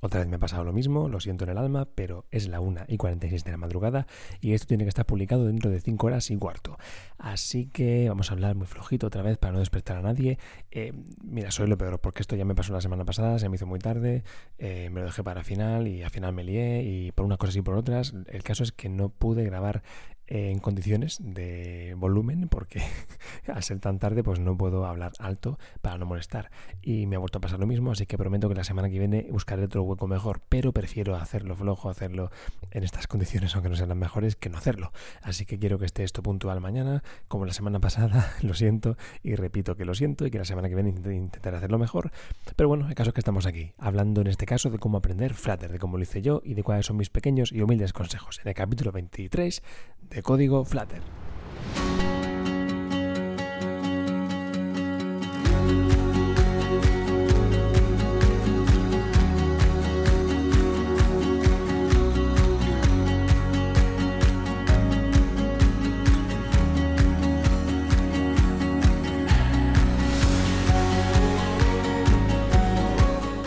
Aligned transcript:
Otra 0.00 0.20
vez 0.20 0.28
me 0.28 0.36
ha 0.36 0.38
pasado 0.38 0.64
lo 0.64 0.72
mismo, 0.72 1.08
lo 1.08 1.20
siento 1.20 1.44
en 1.44 1.50
el 1.50 1.58
alma, 1.58 1.86
pero 1.94 2.26
es 2.30 2.48
la 2.48 2.60
1 2.60 2.84
y 2.88 2.96
46 2.96 3.44
de 3.44 3.50
la 3.50 3.56
madrugada 3.56 4.06
y 4.40 4.54
esto 4.54 4.66
tiene 4.66 4.84
que 4.84 4.88
estar 4.88 5.06
publicado 5.06 5.46
dentro 5.46 5.70
de 5.70 5.80
5 5.80 6.06
horas 6.06 6.30
y 6.30 6.36
cuarto. 6.36 6.78
Así 7.18 7.66
que 7.66 8.08
vamos 8.08 8.30
a 8.30 8.34
hablar 8.34 8.56
muy 8.56 8.66
flojito 8.66 9.06
otra 9.06 9.22
vez 9.22 9.38
para 9.38 9.52
no 9.52 9.58
despertar 9.58 9.98
a 9.98 10.02
nadie. 10.02 10.38
Eh, 10.70 10.92
mira, 11.22 11.50
soy 11.50 11.68
lo 11.68 11.76
peor 11.76 12.00
porque 12.00 12.22
esto 12.22 12.36
ya 12.36 12.44
me 12.44 12.54
pasó 12.54 12.72
la 12.72 12.80
semana 12.80 13.04
pasada, 13.04 13.38
se 13.38 13.48
me 13.48 13.56
hizo 13.56 13.66
muy 13.66 13.78
tarde, 13.78 14.24
eh, 14.58 14.88
me 14.90 15.00
lo 15.00 15.06
dejé 15.06 15.22
para 15.22 15.44
final 15.44 15.86
y 15.86 16.02
al 16.02 16.10
final 16.10 16.32
me 16.32 16.44
lié 16.44 16.82
y 16.82 17.12
por 17.12 17.26
unas 17.26 17.38
cosas 17.38 17.56
y 17.56 17.62
por 17.62 17.76
otras. 17.76 18.14
El 18.28 18.42
caso 18.42 18.62
es 18.62 18.72
que 18.72 18.88
no 18.88 19.10
pude 19.10 19.44
grabar 19.44 19.82
en 20.30 20.60
condiciones 20.60 21.18
de 21.20 21.94
volumen 21.98 22.48
porque 22.48 22.82
al 23.48 23.62
ser 23.62 23.80
tan 23.80 23.98
tarde 23.98 24.22
pues 24.22 24.38
no 24.38 24.56
puedo 24.56 24.86
hablar 24.86 25.12
alto 25.18 25.58
para 25.82 25.98
no 25.98 26.06
molestar. 26.06 26.50
Y 26.80 27.06
me 27.06 27.16
ha 27.16 27.18
vuelto 27.18 27.38
a 27.38 27.40
pasar 27.40 27.58
lo 27.58 27.66
mismo 27.66 27.90
así 27.90 28.06
que 28.06 28.16
prometo 28.16 28.48
que 28.48 28.54
la 28.54 28.64
semana 28.64 28.88
que 28.88 28.98
viene 28.98 29.26
buscaré 29.30 29.64
otro 29.64 29.82
hueco 29.82 30.06
mejor 30.06 30.40
pero 30.48 30.72
prefiero 30.72 31.16
hacerlo 31.16 31.56
flojo 31.56 31.90
hacerlo 31.90 32.30
en 32.70 32.84
estas 32.84 33.06
condiciones 33.06 33.54
aunque 33.54 33.68
no 33.68 33.76
sean 33.76 33.88
las 33.88 33.98
mejores 33.98 34.36
que 34.36 34.48
no 34.48 34.58
hacerlo. 34.58 34.92
Así 35.20 35.44
que 35.44 35.58
quiero 35.58 35.78
que 35.78 35.86
esté 35.86 36.04
esto 36.04 36.22
puntual 36.22 36.60
mañana 36.60 37.02
como 37.28 37.44
la 37.44 37.52
semana 37.52 37.80
pasada 37.80 38.32
lo 38.42 38.54
siento 38.54 38.96
y 39.22 39.34
repito 39.34 39.76
que 39.76 39.84
lo 39.84 39.94
siento 39.94 40.26
y 40.26 40.30
que 40.30 40.38
la 40.38 40.44
semana 40.44 40.68
que 40.68 40.76
viene 40.76 40.90
intentaré 40.90 41.56
hacerlo 41.56 41.78
mejor. 41.78 42.12
Pero 42.54 42.68
bueno 42.68 42.88
el 42.88 42.94
caso 42.94 43.10
es 43.10 43.14
que 43.14 43.20
estamos 43.20 43.46
aquí 43.46 43.72
hablando 43.78 44.20
en 44.20 44.28
este 44.28 44.46
caso 44.46 44.70
de 44.70 44.78
cómo 44.78 44.98
aprender 44.98 45.34
Flutter 45.34 45.72
de 45.72 45.78
cómo 45.78 45.96
lo 45.96 46.04
hice 46.04 46.22
yo 46.22 46.40
y 46.44 46.54
de 46.54 46.62
cuáles 46.62 46.86
son 46.86 46.96
mis 46.96 47.10
pequeños 47.10 47.50
y 47.50 47.62
humildes 47.62 47.92
consejos. 47.92 48.40
En 48.42 48.48
el 48.48 48.54
capítulo 48.54 48.92
23 48.92 49.62
de 50.08 50.22
código 50.22 50.64
Flutter. 50.64 51.02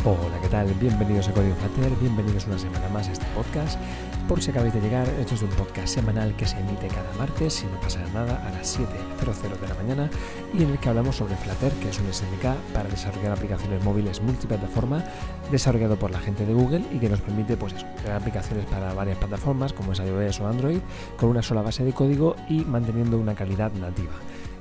Hola, 0.06 0.40
¿qué 0.42 0.50
tal? 0.50 0.68
Bienvenidos 0.76 1.30
a 1.30 1.34
Código 1.34 1.56
Flutter, 1.56 1.92
bienvenidos 2.02 2.46
una 2.48 2.60
semana 2.60 2.90
más 2.90 3.08
a 3.08 3.14
este 3.14 3.26
podcast 3.34 3.80
por 4.28 4.42
si 4.42 4.52
acabáis 4.52 4.74
de 4.74 4.82
llegar, 4.82 5.08
esto 5.20 5.36
es 5.36 5.42
un 5.42 5.50
podcast 5.50 5.88
semanal 5.88 6.36
que 6.36 6.46
se 6.46 6.58
emite 6.58 6.88
cada 6.88 7.12
martes, 7.18 7.54
si 7.54 7.66
no 7.66 7.80
pasa 7.80 8.00
nada, 8.14 8.42
a 8.48 8.52
las 8.52 8.80
7.00 8.80 9.60
de 9.60 9.68
la 9.68 9.76
mañana 9.76 10.10
y 10.54 10.64
en 10.64 10.70
el 10.70 10.80
que 10.80 10.90
hablamos 10.90 11.18
sobre 11.18 11.36
Flutter, 11.36 11.72
que 11.74 11.90
es 11.90 12.00
un 12.00 12.12
SDK 12.12 12.56
para 12.74 12.90
desarrollar 12.90 13.34
aplicaciones 13.34 13.84
móviles 13.84 14.22
multiplataforma 14.22 15.04
desarrollado 15.52 15.98
por 15.98 16.12
la 16.12 16.20
gente 16.20 16.46
de 16.46 16.54
Google 16.54 16.84
y 16.92 17.00
que 17.00 17.10
nos 17.10 17.22
permite 17.22 17.58
pues 17.58 17.74
crear 18.02 18.22
aplicaciones 18.22 18.66
para 18.66 18.94
varias 18.94 19.18
plataformas 19.18 19.74
como 19.74 19.94
es 19.94 20.00
iOS 20.00 20.40
o 20.40 20.48
Android 20.48 20.80
con 21.18 21.30
una 21.30 21.42
sola 21.42 21.62
base 21.62 21.84
de 21.84 21.94
código 21.94 22.36
y 22.50 22.62
manteniendo 22.62 23.18
una 23.18 23.36
calidad 23.36 23.72
nativa. 23.74 24.14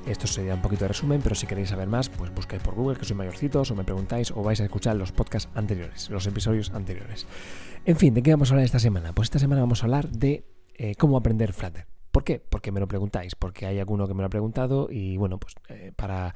Esto 0.06 0.26
sería 0.26 0.54
un 0.54 0.62
poquito 0.62 0.84
de 0.84 0.88
resumen, 0.88 1.20
pero 1.22 1.34
si 1.36 1.46
queréis 1.46 1.68
saber 1.68 1.86
más, 1.86 2.08
pues 2.08 2.34
buscáis 2.34 2.60
por 2.60 2.74
Google, 2.74 2.98
que 2.98 3.04
soy 3.04 3.16
mayorcitos, 3.16 3.70
o 3.70 3.76
me 3.76 3.84
preguntáis, 3.84 4.32
o 4.32 4.42
vais 4.42 4.60
a 4.60 4.64
escuchar 4.64 4.96
los 4.96 5.12
podcasts 5.12 5.48
anteriores, 5.54 6.10
los 6.10 6.26
episodios 6.26 6.70
anteriores. 6.70 7.26
En 7.84 7.96
fin, 7.96 8.12
¿de 8.12 8.22
qué 8.22 8.32
vamos 8.32 8.50
a 8.50 8.54
hablar 8.54 8.64
esta 8.64 8.80
semana? 8.80 9.12
Pues 9.12 9.26
esta 9.26 9.38
semana 9.38 9.60
vamos 9.60 9.82
a 9.82 9.86
hablar 9.86 10.10
de 10.10 10.44
eh, 10.74 10.96
cómo 10.96 11.16
aprender 11.16 11.52
Flutter. 11.52 11.86
¿Por 12.10 12.24
qué? 12.24 12.40
Porque 12.40 12.72
me 12.72 12.80
lo 12.80 12.88
preguntáis, 12.88 13.36
porque 13.36 13.64
hay 13.64 13.78
alguno 13.78 14.08
que 14.08 14.14
me 14.14 14.22
lo 14.22 14.26
ha 14.26 14.30
preguntado 14.30 14.88
y 14.90 15.16
bueno, 15.16 15.38
pues 15.38 15.54
eh, 15.68 15.92
para 15.94 16.34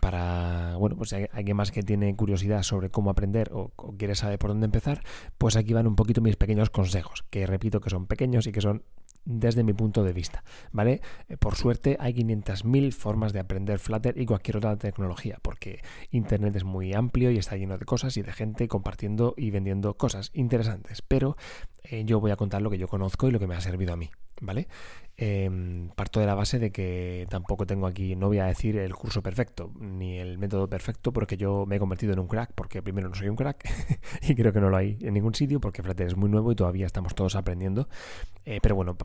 para, 0.00 0.74
bueno, 0.78 0.96
pues 0.96 1.12
hay 1.12 1.26
alguien 1.32 1.56
más 1.56 1.70
que 1.70 1.84
tiene 1.84 2.14
curiosidad 2.16 2.64
sobre 2.64 2.90
cómo 2.90 3.08
aprender 3.08 3.50
o, 3.52 3.72
o, 3.76 3.96
quiere 3.96 4.16
saber 4.16 4.36
por 4.36 4.50
dónde 4.50 4.64
empezar, 4.64 5.00
pues 5.38 5.54
aquí 5.54 5.72
van 5.74 5.86
un 5.86 5.94
poquito 5.94 6.20
mis 6.20 6.34
pequeños 6.34 6.70
consejos, 6.70 7.24
que 7.30 7.46
repito 7.46 7.80
que 7.80 7.88
son 7.88 8.08
pequeños 8.08 8.48
y 8.48 8.52
que 8.52 8.60
son 8.60 8.82
desde 9.26 9.62
mi 9.62 9.74
punto 9.74 10.04
de 10.04 10.12
vista, 10.12 10.42
¿vale? 10.72 11.02
Eh, 11.28 11.36
por 11.36 11.56
suerte 11.56 11.98
hay 12.00 12.14
500.000 12.14 12.92
formas 12.92 13.32
de 13.34 13.40
aprender 13.40 13.78
Flutter 13.78 14.16
y 14.16 14.24
cualquier 14.24 14.56
otra 14.56 14.76
tecnología, 14.78 15.38
porque 15.42 15.82
Internet 16.10 16.56
es 16.56 16.64
muy 16.64 16.94
amplio 16.94 17.30
y 17.30 17.36
está 17.36 17.56
lleno 17.56 17.76
de 17.76 17.84
cosas 17.84 18.16
y 18.16 18.22
de 18.22 18.32
gente 18.32 18.68
compartiendo 18.68 19.34
y 19.36 19.50
vendiendo 19.50 19.94
cosas 19.94 20.30
interesantes, 20.32 21.02
pero 21.02 21.36
eh, 21.82 22.04
yo 22.06 22.20
voy 22.20 22.30
a 22.30 22.36
contar 22.36 22.62
lo 22.62 22.70
que 22.70 22.78
yo 22.78 22.88
conozco 22.88 23.28
y 23.28 23.32
lo 23.32 23.38
que 23.38 23.46
me 23.46 23.56
ha 23.56 23.60
servido 23.60 23.92
a 23.92 23.96
mí, 23.96 24.10
¿vale? 24.40 24.68
Eh, 25.18 25.88
parto 25.94 26.20
de 26.20 26.26
la 26.26 26.34
base 26.34 26.58
de 26.58 26.70
que 26.70 27.26
tampoco 27.30 27.66
tengo 27.66 27.86
aquí, 27.86 28.16
no 28.16 28.26
voy 28.26 28.38
a 28.38 28.44
decir 28.44 28.76
el 28.76 28.94
curso 28.94 29.22
perfecto 29.22 29.72
ni 29.80 30.18
el 30.18 30.36
método 30.36 30.68
perfecto 30.68 31.10
porque 31.10 31.38
yo 31.38 31.64
me 31.64 31.76
he 31.76 31.78
convertido 31.78 32.12
en 32.12 32.18
un 32.18 32.28
crack, 32.28 32.52
porque 32.54 32.82
primero 32.82 33.08
no 33.08 33.14
soy 33.14 33.30
un 33.30 33.36
crack 33.36 33.66
y 34.28 34.34
creo 34.34 34.52
que 34.52 34.60
no 34.60 34.68
lo 34.68 34.76
hay 34.76 34.98
en 35.00 35.14
ningún 35.14 35.34
sitio 35.34 35.58
porque 35.58 35.82
Flutter 35.82 36.06
es 36.06 36.16
muy 36.16 36.28
nuevo 36.28 36.52
y 36.52 36.54
todavía 36.54 36.84
estamos 36.84 37.14
todos 37.14 37.34
aprendiendo. 37.34 37.88
Eh, 38.44 38.60
pero 38.60 38.74
bueno, 38.74 38.96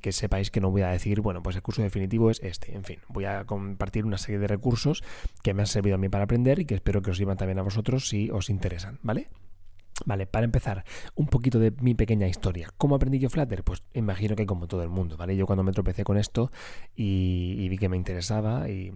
que 0.00 0.12
sepáis 0.12 0.50
que 0.50 0.60
no 0.60 0.70
voy 0.70 0.82
a 0.82 0.88
decir, 0.88 1.20
bueno, 1.20 1.42
pues 1.42 1.56
el 1.56 1.62
curso 1.62 1.82
definitivo 1.82 2.30
es 2.30 2.40
este. 2.42 2.74
En 2.74 2.84
fin, 2.84 2.98
voy 3.08 3.24
a 3.24 3.44
compartir 3.44 4.04
una 4.04 4.18
serie 4.18 4.40
de 4.40 4.48
recursos 4.48 5.02
que 5.42 5.54
me 5.54 5.62
han 5.62 5.66
servido 5.66 5.94
a 5.94 5.98
mí 5.98 6.08
para 6.08 6.24
aprender 6.24 6.58
y 6.58 6.64
que 6.64 6.74
espero 6.74 7.02
que 7.02 7.10
os 7.10 7.16
sirvan 7.16 7.36
también 7.36 7.58
a 7.58 7.62
vosotros 7.62 8.08
si 8.08 8.30
os 8.30 8.50
interesan, 8.50 8.98
¿vale? 9.02 9.28
Vale, 10.04 10.26
para 10.26 10.44
empezar, 10.44 10.84
un 11.14 11.26
poquito 11.26 11.58
de 11.58 11.72
mi 11.80 11.94
pequeña 11.94 12.26
historia. 12.26 12.68
¿Cómo 12.76 12.96
aprendí 12.96 13.18
yo 13.18 13.30
Flutter? 13.30 13.62
Pues 13.62 13.82
imagino 13.94 14.34
que 14.36 14.46
como 14.46 14.66
todo 14.66 14.82
el 14.82 14.88
mundo, 14.88 15.16
¿vale? 15.16 15.36
Yo 15.36 15.46
cuando 15.46 15.62
me 15.62 15.72
tropecé 15.72 16.04
con 16.04 16.16
esto 16.16 16.50
y, 16.96 17.68
vi 17.68 17.78
que 17.78 17.88
me 17.88 17.96
interesaba 17.96 18.68
y 18.68 18.92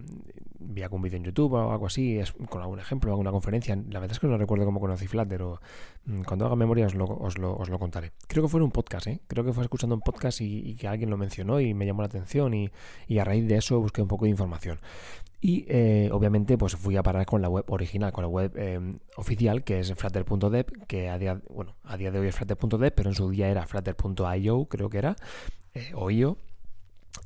vi 0.59 0.81
algún 0.83 1.01
vídeo 1.01 1.17
en 1.17 1.23
YouTube 1.23 1.53
o 1.53 1.71
algo 1.71 1.87
así, 1.87 2.19
es, 2.19 2.33
con 2.49 2.61
algún 2.61 2.79
ejemplo, 2.79 3.11
alguna 3.11 3.31
conferencia, 3.31 3.75
la 3.75 3.99
verdad 3.99 4.11
es 4.11 4.19
que 4.19 4.27
no 4.27 4.37
recuerdo 4.37 4.65
cómo 4.65 4.79
conocí 4.79 5.07
Flutter 5.07 5.41
o 5.41 5.61
mm, 6.05 6.21
cuando 6.23 6.45
haga 6.45 6.55
memoria 6.55 6.87
os 6.87 6.95
lo, 6.95 7.05
os 7.05 7.37
lo, 7.37 7.55
os 7.55 7.69
lo 7.69 7.79
contaré. 7.79 8.11
Creo 8.27 8.43
que 8.43 8.49
fue 8.49 8.59
en 8.59 8.65
un 8.65 8.71
podcast, 8.71 9.07
¿eh? 9.07 9.21
Creo 9.27 9.43
que 9.45 9.53
fue 9.53 9.63
escuchando 9.63 9.95
un 9.95 10.01
podcast 10.01 10.41
y, 10.41 10.59
y 10.59 10.75
que 10.75 10.87
alguien 10.87 11.09
lo 11.09 11.17
mencionó 11.17 11.59
y 11.59 11.73
me 11.73 11.85
llamó 11.85 12.01
la 12.01 12.07
atención 12.07 12.53
y, 12.53 12.69
y 13.07 13.19
a 13.19 13.23
raíz 13.23 13.47
de 13.47 13.57
eso 13.57 13.79
busqué 13.79 14.01
un 14.01 14.07
poco 14.07 14.25
de 14.25 14.31
información. 14.31 14.79
Y 15.39 15.65
eh, 15.67 16.09
obviamente 16.11 16.57
pues 16.57 16.75
fui 16.75 16.97
a 16.97 17.03
parar 17.03 17.25
con 17.27 17.41
la 17.41 17.49
web 17.49 17.65
original, 17.67 18.11
con 18.11 18.23
la 18.23 18.27
web 18.27 18.51
eh, 18.55 18.79
oficial 19.17 19.63
que 19.63 19.79
es 19.79 19.93
flutter.dev, 19.93 20.65
que 20.87 20.96
a 21.05 21.17
día, 21.17 21.41
bueno, 21.49 21.75
a 21.83 21.97
día 21.97 22.11
de 22.11 22.19
hoy 22.19 22.27
es 22.27 22.35
flutter.dev, 22.35 22.93
pero 22.93 23.09
en 23.09 23.15
su 23.15 23.29
día 23.29 23.49
era 23.49 23.65
flutter.io, 23.65 24.65
creo 24.65 24.89
que 24.89 24.97
era, 24.97 25.15
eh, 25.73 25.91
o 25.95 26.09
io. 26.09 26.37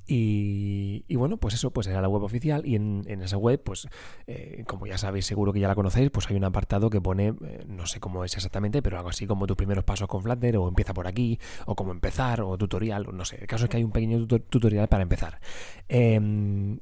Y, 0.07 1.15
bueno, 1.15 1.37
pues 1.37 1.53
eso 1.53 1.71
pues 1.71 1.87
era 1.87 2.01
la 2.01 2.09
web 2.09 2.23
oficial 2.23 2.65
y 2.65 2.75
en, 2.75 3.05
esa 3.07 3.37
web, 3.37 3.61
pues 3.63 3.87
eh, 4.27 4.63
como 4.67 4.87
ya 4.87 4.97
sabéis, 4.97 5.25
seguro 5.25 5.53
que 5.53 5.59
ya 5.59 5.67
la 5.67 5.75
conocéis, 5.75 6.09
pues 6.09 6.29
hay 6.29 6.35
un 6.35 6.43
apartado 6.43 6.89
que 6.89 6.99
pone, 6.99 7.27
eh, 7.27 7.65
no 7.67 7.85
sé 7.85 7.99
cómo 7.99 8.25
es 8.25 8.35
exactamente, 8.35 8.81
pero 8.81 8.97
algo 8.97 9.09
así 9.09 9.27
como 9.27 9.47
tus 9.47 9.55
primeros 9.57 9.83
pasos 9.83 10.07
con 10.07 10.21
Flutter 10.21 10.57
o 10.57 10.67
empieza 10.67 10.93
por 10.93 11.07
aquí 11.07 11.39
o 11.65 11.75
cómo 11.75 11.91
empezar 11.91 12.41
o 12.41 12.57
tutorial, 12.57 13.07
no 13.13 13.25
sé. 13.25 13.37
El 13.41 13.47
caso 13.47 13.65
es 13.65 13.69
que 13.69 13.77
hay 13.77 13.83
un 13.83 13.91
pequeño 13.91 14.25
tutorial 14.27 14.87
para 14.87 15.03
empezar. 15.03 15.39
Eh, 15.87 16.19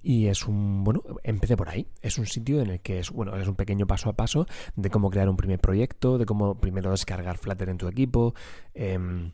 y 0.02 0.28
es 0.28 0.47
un, 0.47 0.84
bueno, 0.84 1.03
empecé 1.24 1.58
por 1.58 1.70
ahí. 1.70 1.88
Es 2.02 2.18
un 2.18 2.26
sitio 2.26 2.62
en 2.62 2.70
el 2.72 2.80
que 2.81 3.00
es, 3.00 3.12
bueno, 3.12 3.36
es 3.36 3.47
un 3.47 3.56
pequeño 3.56 3.88
paso 3.88 4.09
a 4.09 4.14
paso 4.14 4.47
de 4.76 4.90
cómo 4.90 5.09
crear 5.09 5.30
un 5.30 5.38
primer 5.38 5.59
proyecto, 5.59 6.18
de 6.18 6.26
cómo 6.26 6.59
primero 6.59 6.91
descargar 6.91 7.38
Flutter 7.38 7.70
en 7.70 7.78
tu 7.78 7.88
equipo. 7.88 8.34
Eh, 8.74 9.31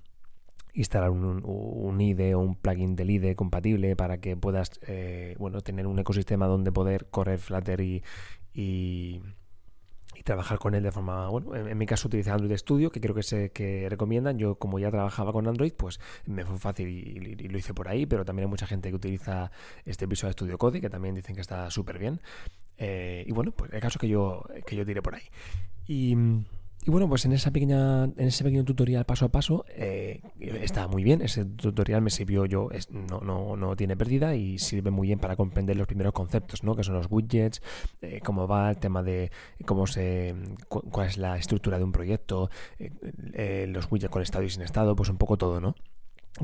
instalar 0.76 1.10
un, 1.10 1.42
un, 1.44 2.02
IDE 2.02 2.36
o 2.36 2.40
un 2.40 2.56
plugin 2.56 2.96
del 2.96 3.10
IDE 3.10 3.36
compatible 3.36 3.96
para 3.96 4.20
que 4.20 4.38
puedas 4.38 4.72
eh, 4.88 5.36
bueno, 5.40 5.62
tener 5.62 5.88
un 5.88 5.98
ecosistema 6.00 6.48
donde 6.48 6.72
poder 6.72 7.08
correr 7.10 7.40
Flutter 7.40 7.82
y, 7.82 8.04
y, 8.54 9.22
trabajar 10.24 10.58
con 10.58 10.74
él 10.74 10.82
de 10.82 10.92
forma, 10.92 11.30
bueno, 11.30 11.56
en, 11.56 11.78
mi 11.78 11.86
caso 11.86 12.08
utilicé 12.08 12.32
Android 12.32 12.58
Studio, 12.58 12.92
que 12.92 13.00
creo 13.00 13.14
que 13.14 13.22
es 13.22 13.52
que 13.52 13.86
recomiendan. 13.90 14.40
Yo 14.40 14.56
como 14.56 14.80
ya 14.80 14.90
trabajaba 14.90 15.32
con 15.32 15.48
Android, 15.48 15.74
pues 15.74 16.00
me 16.26 16.44
fue 16.46 16.58
fácil 16.58 16.88
y, 16.88 17.36
y, 17.40 17.48
lo 17.48 17.58
hice 17.60 17.76
por 17.76 17.88
ahí, 17.88 18.08
pero 18.08 18.26
también 18.26 18.48
hay 18.48 18.50
mucha 18.50 18.66
gente 18.66 18.90
que 18.90 18.96
utiliza 18.96 19.52
este 19.86 20.08
Visual 20.08 20.34
Studio 20.34 20.58
Code, 20.58 20.82
que 20.82 20.90
también 20.90 21.14
dicen 21.14 21.36
que 21.36 21.42
está 21.42 21.70
súper 21.70 22.00
bien. 22.00 22.22
Eh, 22.78 23.24
y 23.28 23.32
bueno, 23.34 23.52
pues 23.52 23.72
el 23.72 23.80
caso 23.82 24.00
que 24.00 24.08
yo, 24.08 24.44
que 24.66 24.76
yo 24.76 24.86
tiré 24.86 25.02
por 25.02 25.16
ahí. 25.16 25.24
Y... 25.88 26.18
Y 26.88 26.92
bueno, 26.92 27.10
pues 27.10 27.26
en 27.26 27.34
esa 27.34 27.50
pequeña, 27.50 28.04
en 28.04 28.28
ese 28.28 28.44
pequeño 28.44 28.64
tutorial 28.64 29.06
paso 29.06 29.26
a 29.26 29.30
paso 29.30 29.66
eh, 29.70 30.22
está 30.40 30.88
muy 30.88 31.04
bien. 31.04 31.24
Ese 31.24 31.44
tutorial 31.44 32.04
me 32.04 32.12
sirvió 32.12 32.46
yo, 32.46 32.70
no, 32.92 33.22
no, 33.22 33.58
no, 33.58 33.76
tiene 33.76 33.98
pérdida 33.98 34.36
y 34.36 34.60
sirve 34.60 34.92
muy 34.92 35.08
bien 35.08 35.18
para 35.18 35.36
comprender 35.36 35.78
los 35.78 35.88
primeros 35.88 36.14
conceptos, 36.14 36.64
¿no? 36.64 36.76
Que 36.76 36.84
son 36.84 36.94
los 36.94 37.08
widgets, 37.10 37.64
eh, 38.04 38.22
cómo 38.24 38.48
va 38.48 38.70
el 38.70 38.78
tema 38.78 39.02
de 39.02 39.32
cómo 39.66 39.88
se, 39.88 40.36
cu 40.68 40.82
cuál 40.92 41.08
es 41.08 41.18
la 41.18 41.38
estructura 41.38 41.80
de 41.80 41.86
un 41.86 41.92
proyecto, 41.92 42.52
eh, 42.78 43.66
los 43.68 43.92
widgets 43.92 44.12
con 44.12 44.22
estado 44.22 44.44
y 44.44 44.52
sin 44.52 44.62
estado, 44.62 44.96
pues 44.96 45.10
un 45.10 45.18
poco 45.18 45.38
todo, 45.38 45.60
¿no? 45.60 45.74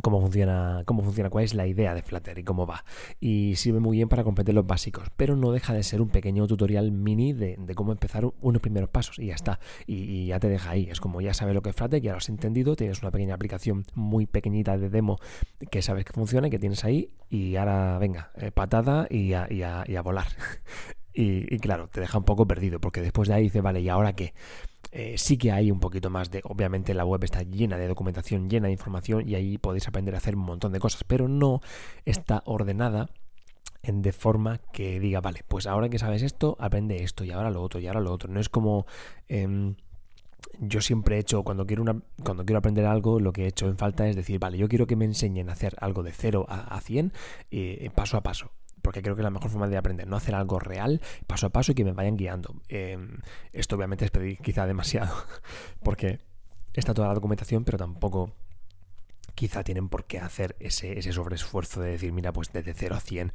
Cómo 0.01 0.21
funciona, 0.21 0.83
cómo 0.85 1.03
funciona, 1.03 1.29
cuál 1.29 1.43
es 1.43 1.53
la 1.53 1.67
idea 1.67 1.93
de 1.93 2.01
Flutter 2.01 2.37
y 2.37 2.43
cómo 2.43 2.65
va. 2.65 2.85
Y 3.19 3.55
sirve 3.57 3.79
muy 3.79 3.97
bien 3.97 4.07
para 4.07 4.23
comprender 4.23 4.55
los 4.55 4.65
básicos, 4.65 5.09
pero 5.17 5.35
no 5.35 5.51
deja 5.51 5.73
de 5.73 5.83
ser 5.83 6.01
un 6.01 6.09
pequeño 6.09 6.47
tutorial 6.47 6.91
mini 6.91 7.33
de, 7.33 7.57
cómo 7.75 7.91
empezar 7.91 8.25
unos 8.41 8.61
primeros 8.61 8.89
pasos 8.89 9.19
y 9.19 9.27
ya 9.27 9.35
está. 9.35 9.59
Y, 9.85 10.27
ya 10.27 10.39
te 10.39 10.47
deja 10.47 10.71
ahí. 10.71 10.87
Es 10.89 11.01
como 11.01 11.19
ya 11.19 11.33
sabes 11.33 11.53
lo 11.53 11.61
que 11.61 11.71
es 11.71 11.75
Flutter, 11.75 12.01
ya 12.01 12.11
lo 12.11 12.17
has 12.17 12.29
entendido, 12.29 12.75
tienes 12.75 13.01
una 13.01 13.11
pequeña 13.11 13.35
aplicación 13.35 13.85
muy 13.93 14.27
pequeñita 14.27 14.77
de 14.77 14.89
demo 14.89 15.17
que 15.69 15.81
sabes 15.81 16.05
que 16.05 16.13
funciona 16.13 16.47
y 16.47 16.49
que 16.51 16.59
tienes 16.59 16.83
ahí 16.85 17.09
y 17.29 17.55
ahora 17.55 17.97
venga, 17.97 18.31
eh, 18.35 18.51
patada 18.51 19.07
y 19.09 19.33
a, 19.33 19.47
y 19.49 19.63
a, 19.63 20.01
volar. 20.01 20.27
y, 21.13 21.57
claro, 21.59 21.87
te 21.89 21.99
deja 21.99 22.17
un 22.17 22.25
poco 22.25 22.47
perdido 22.47 22.79
porque 22.79 23.01
después 23.01 23.27
de 23.27 23.35
ahí 23.35 23.43
dice, 23.43 23.61
vale, 23.61 23.81
¿y 23.81 23.89
ahora 23.89 24.13
qué? 24.13 24.33
Eh, 24.91 25.15
sí 25.17 25.37
que 25.37 25.51
hay 25.51 25.71
un 25.71 25.79
poquito 25.79 26.09
más 26.09 26.31
de, 26.31 26.41
obviamente 26.43 26.93
la 26.93 27.05
web 27.05 27.23
está 27.23 27.43
llena 27.43 27.77
de 27.77 27.87
documentación, 27.87 28.49
llena 28.49 28.67
de 28.67 28.73
información 28.73 29.27
y 29.27 29.35
ahí 29.35 29.57
podéis 29.57 29.87
aprender 29.87 30.15
a 30.15 30.17
hacer 30.17 30.35
un 30.35 30.43
montón 30.43 30.73
de 30.73 30.79
cosas, 30.79 31.03
pero 31.05 31.27
no 31.27 31.61
está 32.05 32.43
ordenada 32.45 33.09
en 33.83 34.01
de 34.01 34.11
forma 34.11 34.59
que 34.73 34.99
diga, 34.99 35.21
vale, 35.21 35.41
pues 35.47 35.65
ahora 35.65 35.89
que 35.89 35.97
sabes 35.97 36.21
esto, 36.21 36.55
aprende 36.59 37.03
esto 37.03 37.23
y 37.23 37.31
ahora 37.31 37.49
lo 37.49 37.61
otro 37.61 37.79
y 37.79 37.87
ahora 37.87 38.01
lo 38.01 38.11
otro. 38.11 38.31
No 38.31 38.39
es 38.39 38.49
como... 38.49 38.85
Em, 39.27 39.75
yo 40.59 40.81
siempre 40.81 41.15
he 41.15 41.19
hecho, 41.19 41.43
cuando 41.43 41.65
quiero, 41.65 41.83
una, 41.83 42.01
cuando 42.23 42.45
quiero 42.45 42.57
aprender 42.59 42.85
algo, 42.85 43.19
lo 43.19 43.31
que 43.31 43.43
he 43.43 43.47
hecho 43.47 43.67
en 43.67 43.77
falta 43.77 44.07
es 44.07 44.15
decir, 44.15 44.39
vale, 44.39 44.57
yo 44.57 44.67
quiero 44.67 44.87
que 44.87 44.95
me 44.95 45.05
enseñen 45.05 45.49
a 45.49 45.53
hacer 45.53 45.75
algo 45.79 46.03
de 46.03 46.11
0 46.11 46.45
a, 46.49 46.79
100 46.81 47.13
eh, 47.51 47.89
paso 47.93 48.17
a 48.17 48.23
paso 48.23 48.51
porque 48.81 49.01
creo 49.01 49.15
que 49.15 49.21
es 49.21 49.23
la 49.23 49.29
mejor 49.29 49.49
forma 49.49 49.67
de 49.67 49.77
aprender, 49.77 50.07
no 50.07 50.15
hacer 50.15 50.35
algo 50.35 50.59
real, 50.59 51.01
paso 51.27 51.47
a 51.47 51.49
paso 51.49 51.71
y 51.71 51.75
que 51.75 51.85
me 51.85 51.93
vayan 51.93 52.17
guiando. 52.17 52.55
Em, 52.67 53.19
esto 53.53 53.75
obviamente 53.75 54.05
es 54.05 54.11
pedir 54.11 54.37
quizá 54.39 54.65
demasiado, 54.65 55.13
porque 55.83 56.19
está 56.73 56.93
toda 56.93 57.07
la 57.07 57.13
documentación, 57.13 57.63
pero 57.63 57.77
tampoco 57.77 58.33
quizá 59.35 59.63
tienen 59.63 59.89
por 59.89 60.05
qué 60.05 60.19
hacer 60.19 60.55
ese, 60.59 60.97
ese 60.99 61.13
sobreesfuerzo 61.13 61.81
de 61.81 61.91
decir, 61.91 62.11
mira, 62.13 62.31
pues 62.33 62.51
desde 62.51 62.73
0 62.73 62.95
a 62.95 62.99
100, 62.99 63.33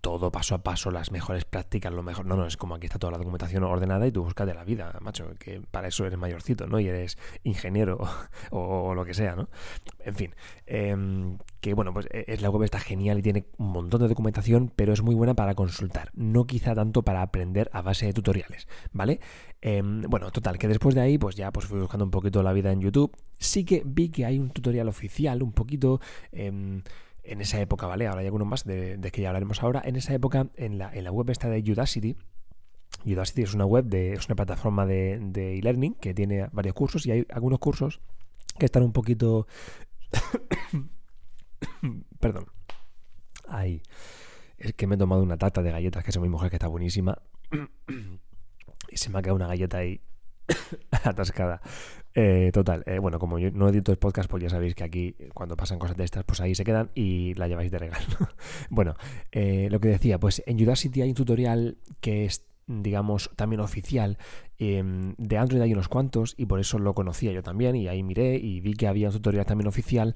todo 0.00 0.30
paso 0.30 0.54
a 0.54 0.62
paso, 0.62 0.90
las 0.90 1.10
mejores 1.10 1.44
prácticas, 1.44 1.92
lo 1.92 2.02
mejor. 2.02 2.26
No, 2.26 2.36
no, 2.36 2.46
es 2.46 2.56
como 2.56 2.74
aquí 2.74 2.86
está 2.86 2.98
toda 2.98 3.12
la 3.12 3.18
documentación 3.18 3.64
ordenada 3.64 4.06
y 4.06 4.12
tú 4.12 4.22
buscas 4.22 4.46
de 4.46 4.54
la 4.54 4.64
vida, 4.64 4.96
macho, 5.00 5.34
que 5.38 5.60
para 5.70 5.88
eso 5.88 6.06
eres 6.06 6.18
mayorcito, 6.18 6.66
¿no? 6.66 6.80
Y 6.80 6.88
eres 6.88 7.18
ingeniero 7.44 7.98
o, 8.50 8.94
lo 8.94 9.04
que 9.04 9.14
sea, 9.14 9.34
¿no? 9.34 9.48
En 10.04 10.14
fin, 10.14 10.34
em, 10.66 11.38
que 11.60 11.74
bueno, 11.74 11.92
pues 11.92 12.06
e, 12.12 12.24
es 12.28 12.42
la 12.42 12.50
web 12.50 12.62
está 12.62 12.78
genial 12.78 13.18
y 13.18 13.22
tiene 13.22 13.46
un 13.58 13.72
montón 13.72 14.00
de 14.02 14.08
documentación, 14.08 14.72
pero 14.74 14.92
es 14.92 15.02
muy 15.02 15.14
buena 15.14 15.34
para 15.34 15.54
consultar, 15.54 16.10
no 16.14 16.46
quizá 16.46 16.74
tanto 16.74 17.02
para 17.02 17.22
aprender 17.22 17.68
a 17.72 17.82
base 17.82 18.06
de 18.06 18.12
tutoriales, 18.12 18.68
¿vale? 18.92 19.20
Em, 19.60 20.02
bueno, 20.02 20.30
total, 20.30 20.58
que 20.58 20.68
después 20.68 20.94
de 20.94 21.00
ahí, 21.00 21.18
pues 21.18 21.34
ya 21.34 21.50
pues 21.50 21.66
fui 21.66 21.80
buscando 21.80 22.04
un 22.04 22.10
poquito 22.10 22.42
la 22.42 22.52
vida 22.52 22.70
en 22.70 22.80
YouTube. 22.80 23.16
Sí 23.38 23.64
que 23.64 23.82
vi 23.84 24.10
que 24.10 24.24
hay 24.24 24.38
un 24.38 24.50
tutorial 24.50 24.88
oficial, 24.88 25.25
un 25.34 25.52
poquito. 25.52 26.00
Em, 26.32 26.82
en 27.28 27.40
esa 27.40 27.60
época, 27.60 27.88
¿vale? 27.88 28.06
Ahora 28.06 28.20
hay 28.20 28.26
alguno 28.26 28.44
más 28.44 28.64
de, 28.64 29.00
que 29.12 29.20
ya 29.20 29.30
hablaremos 29.30 29.60
ahora. 29.60 29.82
En 29.84 29.96
esa 29.96 30.14
época, 30.14 30.46
en 30.54 30.78
la, 30.78 30.94
en 30.94 31.02
la 31.02 31.10
web 31.10 31.28
esta 31.30 31.48
de 31.48 31.58
Udacity, 31.72 32.16
Udacity 33.04 33.42
es 33.42 33.52
una 33.52 33.66
web, 33.66 33.86
de, 33.86 34.12
es 34.12 34.26
una 34.26 34.36
plataforma 34.36 34.86
de 34.86 35.58
e-learning 35.58 35.94
que 35.94 36.14
tiene 36.14 36.46
varios 36.52 36.76
cursos 36.76 37.04
y 37.04 37.10
hay 37.10 37.26
algunos 37.30 37.58
cursos 37.58 38.00
que 38.58 38.66
están 38.66 38.82
un 38.82 38.92
poquito... 38.92 39.46
Perdón. 42.20 42.46
Ahí. 43.48 43.82
Es 44.58 44.72
que 44.74 44.86
me 44.86 44.94
he 44.94 44.98
tomado 44.98 45.22
una 45.22 45.36
tarta 45.36 45.62
de 45.62 45.70
galletas 45.70 46.04
que 46.04 46.10
es 46.10 46.18
mi 46.18 46.28
mujer 46.28 46.50
que 46.50 46.56
está 46.56 46.68
buenísima 46.68 47.18
y 48.88 48.96
se 48.96 49.10
me 49.10 49.18
ha 49.18 49.22
quedado 49.22 49.36
una 49.36 49.48
galleta 49.48 49.78
ahí 49.78 50.00
atascada. 51.04 51.60
Eh, 52.14 52.50
total, 52.52 52.82
eh, 52.86 52.98
bueno, 52.98 53.18
como 53.18 53.38
yo 53.38 53.50
no 53.50 53.68
edito 53.68 53.92
el 53.92 53.98
podcast, 53.98 54.30
pues 54.30 54.42
ya 54.42 54.48
sabéis 54.48 54.74
que 54.74 54.84
aquí 54.84 55.16
cuando 55.34 55.56
pasan 55.56 55.78
cosas 55.78 55.96
de 55.96 56.04
estas, 56.04 56.24
pues 56.24 56.40
ahí 56.40 56.54
se 56.54 56.64
quedan 56.64 56.90
y 56.94 57.34
la 57.34 57.46
lleváis 57.46 57.70
de 57.70 57.78
regalo. 57.78 58.06
bueno, 58.70 58.94
eh, 59.32 59.68
lo 59.70 59.80
que 59.80 59.88
decía, 59.88 60.18
pues 60.18 60.42
en 60.46 60.62
Udacity 60.62 61.02
hay 61.02 61.10
un 61.10 61.14
tutorial 61.14 61.76
que 62.00 62.24
es 62.24 62.44
digamos, 62.68 63.30
también 63.36 63.60
oficial. 63.60 64.18
Em, 64.58 65.14
de 65.18 65.38
Android 65.38 65.60
hay 65.60 65.72
unos 65.72 65.88
cuantos 65.88 66.34
y 66.36 66.46
por 66.46 66.58
eso 66.58 66.78
lo 66.78 66.94
conocía 66.94 67.30
yo 67.32 67.42
también 67.42 67.76
y 67.76 67.88
ahí 67.88 68.02
miré 68.02 68.36
y 68.36 68.60
vi 68.60 68.74
que 68.74 68.88
había 68.88 69.08
un 69.08 69.12
tutorial 69.12 69.46
también 69.46 69.68
oficial 69.68 70.14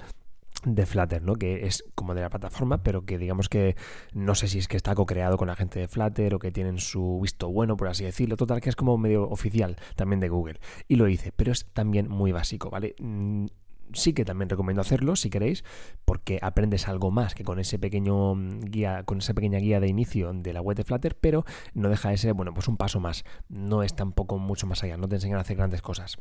de 0.64 0.86
Flutter, 0.86 1.22
¿no? 1.22 1.36
Que 1.36 1.66
es 1.66 1.84
como 1.94 2.14
de 2.14 2.22
la 2.22 2.30
plataforma, 2.30 2.82
pero 2.82 3.04
que 3.04 3.18
digamos 3.18 3.48
que 3.48 3.76
no 4.12 4.34
sé 4.34 4.48
si 4.48 4.58
es 4.58 4.68
que 4.68 4.76
está 4.76 4.94
co-creado 4.94 5.36
con 5.36 5.48
la 5.48 5.56
gente 5.56 5.80
de 5.80 5.88
Flutter 5.88 6.34
o 6.34 6.38
que 6.38 6.50
tienen 6.52 6.78
su 6.78 7.20
visto 7.22 7.50
bueno, 7.50 7.76
por 7.76 7.88
así 7.88 8.04
decirlo. 8.04 8.36
Total, 8.36 8.60
que 8.60 8.68
es 8.68 8.76
como 8.76 8.98
medio 8.98 9.28
oficial 9.28 9.76
también 9.96 10.20
de 10.20 10.28
Google. 10.28 10.60
Y 10.88 10.96
lo 10.96 11.08
hice, 11.08 11.32
pero 11.32 11.52
es 11.52 11.66
también 11.72 12.08
muy 12.08 12.32
básico, 12.32 12.70
¿vale? 12.70 12.94
Mm, 12.98 13.46
sí 13.92 14.12
que 14.12 14.24
también 14.24 14.48
recomiendo 14.48 14.80
hacerlo 14.80 15.16
si 15.16 15.30
queréis, 15.30 15.64
porque 16.04 16.38
aprendes 16.42 16.88
algo 16.88 17.10
más 17.10 17.34
que 17.34 17.44
con 17.44 17.58
ese 17.58 17.78
pequeño 17.78 18.34
mm, 18.34 18.60
guía, 18.60 19.04
con 19.04 19.18
esa 19.18 19.34
pequeña 19.34 19.58
guía 19.58 19.80
de 19.80 19.88
inicio 19.88 20.32
de 20.32 20.52
la 20.52 20.60
web 20.60 20.76
de 20.76 20.84
Flutter, 20.84 21.16
pero 21.20 21.44
no 21.74 21.88
deja 21.88 22.10
de 22.10 22.18
ser, 22.18 22.34
bueno, 22.34 22.54
pues 22.54 22.68
un 22.68 22.76
paso 22.76 23.00
más. 23.00 23.24
No 23.48 23.82
es 23.82 23.94
tampoco 23.94 24.38
mucho 24.38 24.66
más 24.66 24.82
allá, 24.82 24.96
no 24.96 25.08
te 25.08 25.16
enseñan 25.16 25.38
a 25.38 25.42
hacer 25.42 25.56
grandes 25.56 25.82
cosas. 25.82 26.18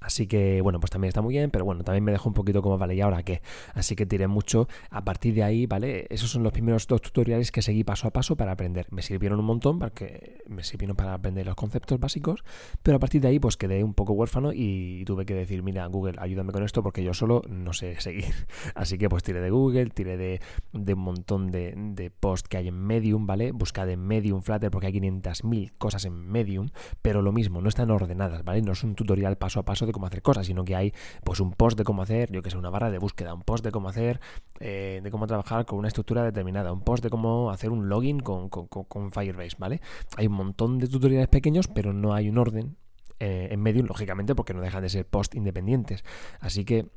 Así 0.00 0.26
que, 0.26 0.62
bueno, 0.62 0.80
pues 0.80 0.90
también 0.90 1.08
está 1.08 1.20
muy 1.20 1.34
bien, 1.34 1.50
pero 1.50 1.64
bueno, 1.66 1.84
también 1.84 2.02
me 2.02 2.12
dejó 2.12 2.28
un 2.28 2.34
poquito 2.34 2.62
como, 2.62 2.78
vale, 2.78 2.94
¿y 2.94 3.02
ahora 3.02 3.22
qué? 3.22 3.42
Así 3.74 3.96
que 3.96 4.06
tiré 4.06 4.28
mucho. 4.28 4.66
A 4.90 5.04
partir 5.04 5.34
de 5.34 5.42
ahí, 5.42 5.66
¿vale? 5.66 6.06
Esos 6.08 6.30
son 6.30 6.42
los 6.42 6.52
primeros 6.52 6.86
dos 6.86 7.02
tutoriales 7.02 7.52
que 7.52 7.60
seguí 7.60 7.84
paso 7.84 8.08
a 8.08 8.10
paso 8.10 8.34
para 8.36 8.52
aprender. 8.52 8.86
Me 8.90 9.02
sirvieron 9.02 9.38
un 9.38 9.44
montón, 9.44 9.78
porque 9.78 10.38
me 10.46 10.64
sirvieron 10.64 10.96
para 10.96 11.12
aprender 11.12 11.44
los 11.44 11.54
conceptos 11.54 12.00
básicos, 12.00 12.44
pero 12.82 12.96
a 12.96 12.98
partir 12.98 13.20
de 13.20 13.28
ahí, 13.28 13.38
pues 13.38 13.56
quedé 13.58 13.84
un 13.84 13.92
poco 13.92 14.14
huérfano 14.14 14.52
y 14.54 15.04
tuve 15.04 15.26
que 15.26 15.34
decir, 15.34 15.62
mira, 15.62 15.84
Google, 15.86 16.14
ayúdame 16.18 16.52
con 16.52 16.62
esto 16.62 16.82
porque 16.82 17.04
yo 17.04 17.12
solo 17.12 17.42
no 17.48 17.74
sé 17.74 18.00
seguir. 18.00 18.32
Así 18.74 18.96
que 18.96 19.08
pues 19.10 19.22
tiré 19.22 19.40
de 19.40 19.50
Google, 19.50 19.90
tiré 19.90 20.16
de, 20.16 20.40
un 20.72 21.00
montón 21.00 21.50
de, 21.50 21.74
de 21.76 22.10
posts 22.10 22.48
que 22.48 22.56
hay 22.56 22.68
en 22.68 22.80
Medium, 22.80 23.26
¿vale? 23.26 23.52
Buscad 23.52 23.90
en 23.90 24.00
Medium 24.00 24.42
Flutter 24.42 24.70
porque 24.70 24.86
hay 24.86 24.94
500.000 24.94 25.72
cosas 25.76 26.06
en 26.06 26.14
Medium, 26.14 26.70
pero 27.02 27.20
lo 27.20 27.32
mismo, 27.32 27.60
no 27.60 27.68
están 27.68 27.90
ordenadas, 27.90 28.44
¿vale? 28.44 28.62
No 28.62 28.72
es 28.72 28.82
un 28.82 28.94
tutorial 28.94 29.36
paso 29.36 29.60
a 29.60 29.64
paso 29.64 29.89
cómo 29.92 30.06
hacer 30.06 30.22
cosas, 30.22 30.46
sino 30.46 30.64
que 30.64 30.76
hay 30.76 30.92
pues 31.24 31.40
un 31.40 31.52
post 31.52 31.78
de 31.78 31.84
cómo 31.84 32.02
hacer, 32.02 32.30
yo 32.30 32.42
que 32.42 32.50
sé, 32.50 32.56
una 32.56 32.70
barra 32.70 32.90
de 32.90 32.98
búsqueda, 32.98 33.34
un 33.34 33.42
post 33.42 33.64
de 33.64 33.70
cómo 33.70 33.88
hacer, 33.88 34.20
eh, 34.60 35.00
de 35.02 35.10
cómo 35.10 35.26
trabajar 35.26 35.66
con 35.66 35.78
una 35.78 35.88
estructura 35.88 36.22
determinada, 36.22 36.72
un 36.72 36.82
post 36.82 37.02
de 37.02 37.10
cómo 37.10 37.50
hacer 37.50 37.70
un 37.70 37.88
login 37.88 38.20
con, 38.20 38.48
con, 38.48 39.12
Firebase, 39.12 39.56
¿vale? 39.58 39.80
Hay 40.16 40.26
un 40.26 40.34
montón 40.34 40.78
de 40.78 40.88
tutoriales 40.88 41.28
pequeños, 41.28 41.68
pero 41.68 41.92
no 41.92 42.14
hay 42.14 42.28
un 42.28 42.38
orden 42.38 42.76
eh, 43.18 43.48
en 43.50 43.60
Medium, 43.60 43.86
lógicamente, 43.86 44.34
porque 44.34 44.54
no 44.54 44.60
dejan 44.60 44.82
de 44.82 44.88
ser 44.88 45.06
post 45.06 45.34
independientes. 45.34 46.04
Así 46.40 46.64
que 46.64 46.88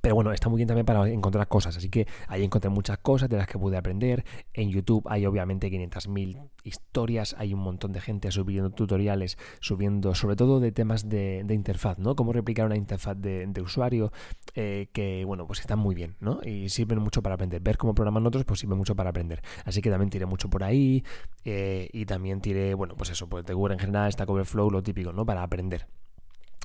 pero 0.00 0.14
bueno, 0.14 0.32
está 0.32 0.48
muy 0.48 0.58
bien 0.58 0.68
también 0.68 0.86
para 0.86 1.08
encontrar 1.08 1.48
cosas, 1.48 1.76
así 1.76 1.88
que 1.88 2.06
ahí 2.28 2.44
encontré 2.44 2.70
muchas 2.70 2.98
cosas 2.98 3.28
de 3.28 3.36
las 3.36 3.46
que 3.46 3.58
pude 3.58 3.76
aprender. 3.76 4.24
En 4.52 4.70
YouTube 4.70 5.04
hay 5.08 5.26
obviamente 5.26 5.70
500.000 5.70 6.48
historias, 6.64 7.34
hay 7.38 7.54
un 7.54 7.60
montón 7.60 7.92
de 7.92 8.00
gente 8.00 8.30
subiendo 8.30 8.70
tutoriales, 8.70 9.38
subiendo 9.60 10.14
sobre 10.14 10.36
todo 10.36 10.60
de 10.60 10.72
temas 10.72 11.08
de, 11.08 11.44
interfaz, 11.50 11.98
¿no? 11.98 12.14
Cómo 12.16 12.32
replicar 12.32 12.66
una 12.66 12.76
interfaz 12.76 13.16
de, 13.18 13.62
usuario, 13.62 14.12
eh, 14.54 14.88
que 14.92 15.24
bueno, 15.24 15.46
pues 15.46 15.60
están 15.60 15.78
muy 15.78 15.94
bien, 15.94 16.16
¿no? 16.20 16.40
Y 16.44 16.68
sirven 16.68 17.00
mucho 17.00 17.22
para 17.22 17.34
aprender. 17.34 17.60
Ver 17.62 17.76
cómo 17.78 17.94
programan 17.94 18.26
otros, 18.26 18.44
pues 18.44 18.60
sirve 18.60 18.74
mucho 18.74 18.94
para 18.94 19.10
aprender. 19.10 19.42
Así 19.64 19.80
que 19.80 19.90
también 19.90 20.10
tiré 20.10 20.26
mucho 20.26 20.48
por 20.50 20.62
ahí 20.62 21.04
eh, 21.44 21.88
y 21.92 22.06
también 22.06 22.40
tiré, 22.40 22.74
bueno, 22.74 22.94
pues 22.96 23.10
eso, 23.10 23.28
pues 23.28 23.44
de 23.44 23.54
Google 23.54 23.74
en 23.74 23.80
general, 23.80 24.12
Stack 24.12 24.28
Overflow, 24.28 24.70
lo 24.70 24.82
típico, 24.82 25.12
¿no? 25.12 25.24
Para 25.24 25.42
aprender. 25.42 25.86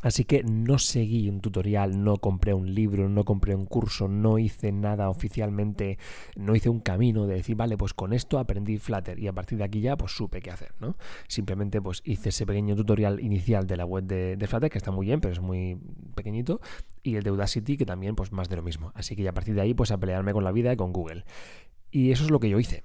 Así 0.02 0.26
que 0.26 0.44
no 0.44 0.80
seguí 0.80 1.30
un 1.30 1.42
tutorial, 1.42 2.04
no 2.04 2.18
compré 2.18 2.54
un 2.54 2.74
libro, 2.74 3.10
no 3.10 3.24
compré 3.26 3.56
un 3.56 3.66
curso, 3.66 4.08
no 4.08 4.40
hice 4.40 4.72
nada 4.72 5.10
oficialmente, 5.10 5.98
no 6.36 6.56
hice 6.56 6.70
un 6.70 6.80
camino 6.80 7.28
de 7.28 7.36
decir, 7.36 7.56
vale, 7.56 7.78
pues 7.78 7.94
con 7.94 8.14
esto 8.14 8.40
aprendí 8.40 8.78
Flutter 8.78 9.20
y 9.20 9.28
a 9.28 9.34
partir 9.34 9.58
de 9.58 9.64
aquí 9.64 9.82
ya 9.82 9.98
pues 9.98 10.14
supe 10.14 10.42
qué 10.42 10.52
hacer, 10.52 10.74
¿no? 10.80 10.96
Simplemente 11.28 11.82
pues 11.82 12.02
hice 12.06 12.30
ese 12.30 12.46
pequeño 12.46 12.76
tutorial 12.76 13.20
inicial 13.20 13.68
de 13.68 13.78
la 13.78 13.86
web 13.86 14.04
de, 14.04 14.38
de 14.38 14.48
Flutter, 14.48 14.70
que 14.70 14.78
está 14.78 14.92
muy 14.92 15.06
bien, 15.06 15.22
pero 15.22 15.34
es 15.34 15.40
muy 15.40 15.78
pequeñito, 16.16 16.62
y 17.04 17.16
el 17.16 17.24
de 17.24 17.32
Udacity, 17.32 17.78
que 17.78 17.86
también 17.86 18.16
pues 18.16 18.32
más 18.32 18.50
de 18.50 18.56
lo 18.56 18.64
mismo. 18.64 18.92
Así 18.96 19.16
que 19.16 19.24
ya 19.24 19.32
a 19.32 19.34
partir 19.34 19.56
de 19.56 19.62
ahí 19.62 19.74
pues 19.74 19.92
a 19.92 19.98
pelearme 19.98 20.34
con 20.34 20.44
la 20.44 20.52
vida 20.52 20.74
y 20.74 20.78
con 20.78 20.94
Google. 20.94 21.26
Y 21.92 22.12
eso 22.12 22.24
es 22.24 22.32
lo 22.32 22.40
que 22.40 22.50
yo 22.50 22.60
hice. 22.60 22.84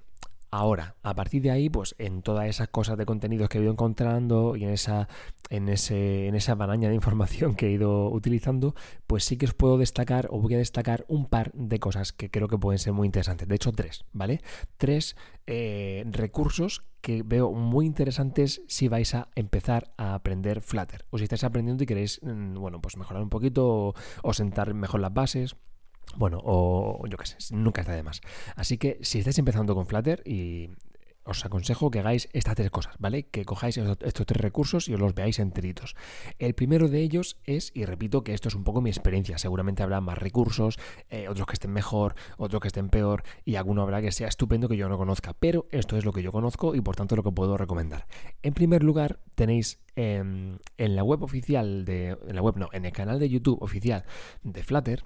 Ahora, 0.51 0.97
a 1.03 1.15
partir 1.15 1.43
de 1.43 1.51
ahí, 1.51 1.69
pues 1.69 1.95
en 1.99 2.23
todas 2.23 2.47
esas 2.47 2.69
cosas 2.69 2.97
de 2.97 3.05
contenidos 3.05 3.49
que 3.49 3.59
he 3.59 3.63
ido 3.63 3.73
encontrando 3.73 4.57
y 4.57 4.65
en 4.65 4.71
esa, 4.71 5.09
en 5.51 5.69
ese, 5.69 6.29
en 6.29 6.35
esa 6.35 6.55
baraña 6.55 6.89
de 6.89 6.95
información 6.95 7.55
que 7.55 7.67
he 7.67 7.73
ido 7.73 8.09
utilizando, 8.11 8.75
pues 9.07 9.25
sí 9.25 9.37
que 9.37 9.47
os 9.47 9.55
puedo 9.55 9.77
destacar 9.77 10.29
o 10.31 10.41
voy 10.41 10.55
a 10.55 10.59
destacar 10.59 11.05
un 11.09 11.27
par 11.27 11.53
de 11.53 11.81
cosas 11.81 12.13
que 12.13 12.31
creo 12.31 12.49
que 12.49 12.59
pueden 12.59 12.79
ser 12.79 12.93
muy 12.93 13.07
interesantes. 13.07 13.49
De 13.49 13.55
hecho, 13.55 13.73
tres, 13.73 14.05
¿vale? 14.13 14.41
Tres 14.77 15.17
eh, 15.47 16.05
recursos 16.11 16.85
que 17.01 17.23
veo 17.25 17.53
muy 17.53 17.87
interesantes 17.87 18.63
si 18.67 18.89
vais 18.89 19.15
a 19.15 19.29
empezar 19.35 19.93
a 19.97 20.15
aprender 20.15 20.61
Flutter. 20.61 21.07
O 21.11 21.19
si 21.19 21.25
estáis 21.25 21.45
aprendiendo 21.45 21.85
y 21.85 21.87
queréis, 21.87 22.21
mm, 22.23 22.55
bueno, 22.55 22.81
pues 22.81 22.97
mejorar 22.97 23.23
un 23.23 23.31
poquito 23.31 23.95
o 24.23 24.33
sentar 24.33 24.75
mejor 24.75 25.01
las 25.01 25.15
bases 25.15 25.57
bueno, 26.17 26.41
o 26.43 27.07
yo 27.09 27.17
qué 27.17 27.27
sé, 27.27 27.37
nunca 27.55 27.81
está 27.81 27.95
de 27.95 28.03
más. 28.03 28.21
Así 28.55 28.79
que 28.79 28.99
si 29.03 29.19
estáis 29.19 29.39
empezando 29.39 29.75
con 29.75 29.87
Flutter 29.87 30.23
y 30.25 30.71
os 31.27 31.45
aconsejo 31.45 31.91
que 31.91 31.99
hagáis 31.99 32.29
estas 32.33 32.55
tres 32.55 32.71
cosas, 32.71 32.95
¿vale? 32.99 33.25
Que 33.25 33.45
cojáis 33.45 33.77
estos 33.77 34.27
tres 34.27 34.41
recursos 34.41 34.89
y 34.89 34.95
os 34.95 35.01
los 35.01 35.15
veáis 35.15 35.39
enteritos. 35.39 35.97
El 36.39 36.55
primero 36.55 36.89
de 36.89 37.01
ellos 37.01 37.37
es, 37.45 37.73
y 37.75 37.85
repito 37.85 38.23
que 38.23 38.33
esto 38.33 38.49
es 38.49 38.55
un 38.55 38.65
poco 38.65 38.81
mi 38.81 38.91
experiencia, 38.91 39.37
seguramente 39.39 39.83
habrá 39.83 40.01
más 40.01 40.19
recursos, 40.19 40.79
eh, 41.11 41.29
otros 41.29 41.47
que 41.47 41.55
estén 41.55 41.73
mejor, 41.73 42.15
otros 42.39 42.61
que 42.63 42.69
estén 42.69 42.89
peor, 42.89 43.25
y 43.45 43.57
alguno 43.57 43.83
habrá 43.83 44.01
que 44.01 44.13
sea 44.13 44.29
estupendo 44.29 44.69
que 44.69 44.77
yo 44.77 44.89
no 44.89 44.97
conozca, 44.97 45.35
pero 45.35 45.67
esto 45.73 45.97
es 45.97 46.05
lo 46.05 46.13
que 46.13 46.23
yo 46.23 46.33
conozco 46.33 46.75
y 46.75 46.81
por 46.81 46.97
tanto 46.97 47.17
lo 47.17 47.25
que 47.25 47.33
puedo 47.33 47.57
recomendar. 47.57 48.07
En 48.43 48.55
primer 48.55 48.83
lugar, 48.83 49.19
tenéis 49.35 49.81
en 49.97 50.61
la 50.77 51.03
web 51.03 51.23
oficial 51.23 51.85
de, 51.85 52.19
en 52.29 52.37
la 52.37 52.43
web 52.43 52.57
no, 52.57 52.69
en 52.73 52.85
el 52.85 52.93
canal 52.93 53.19
de 53.19 53.31
YouTube 53.31 53.63
oficial 53.63 54.05
de 54.43 54.63
Flutter, 54.63 55.05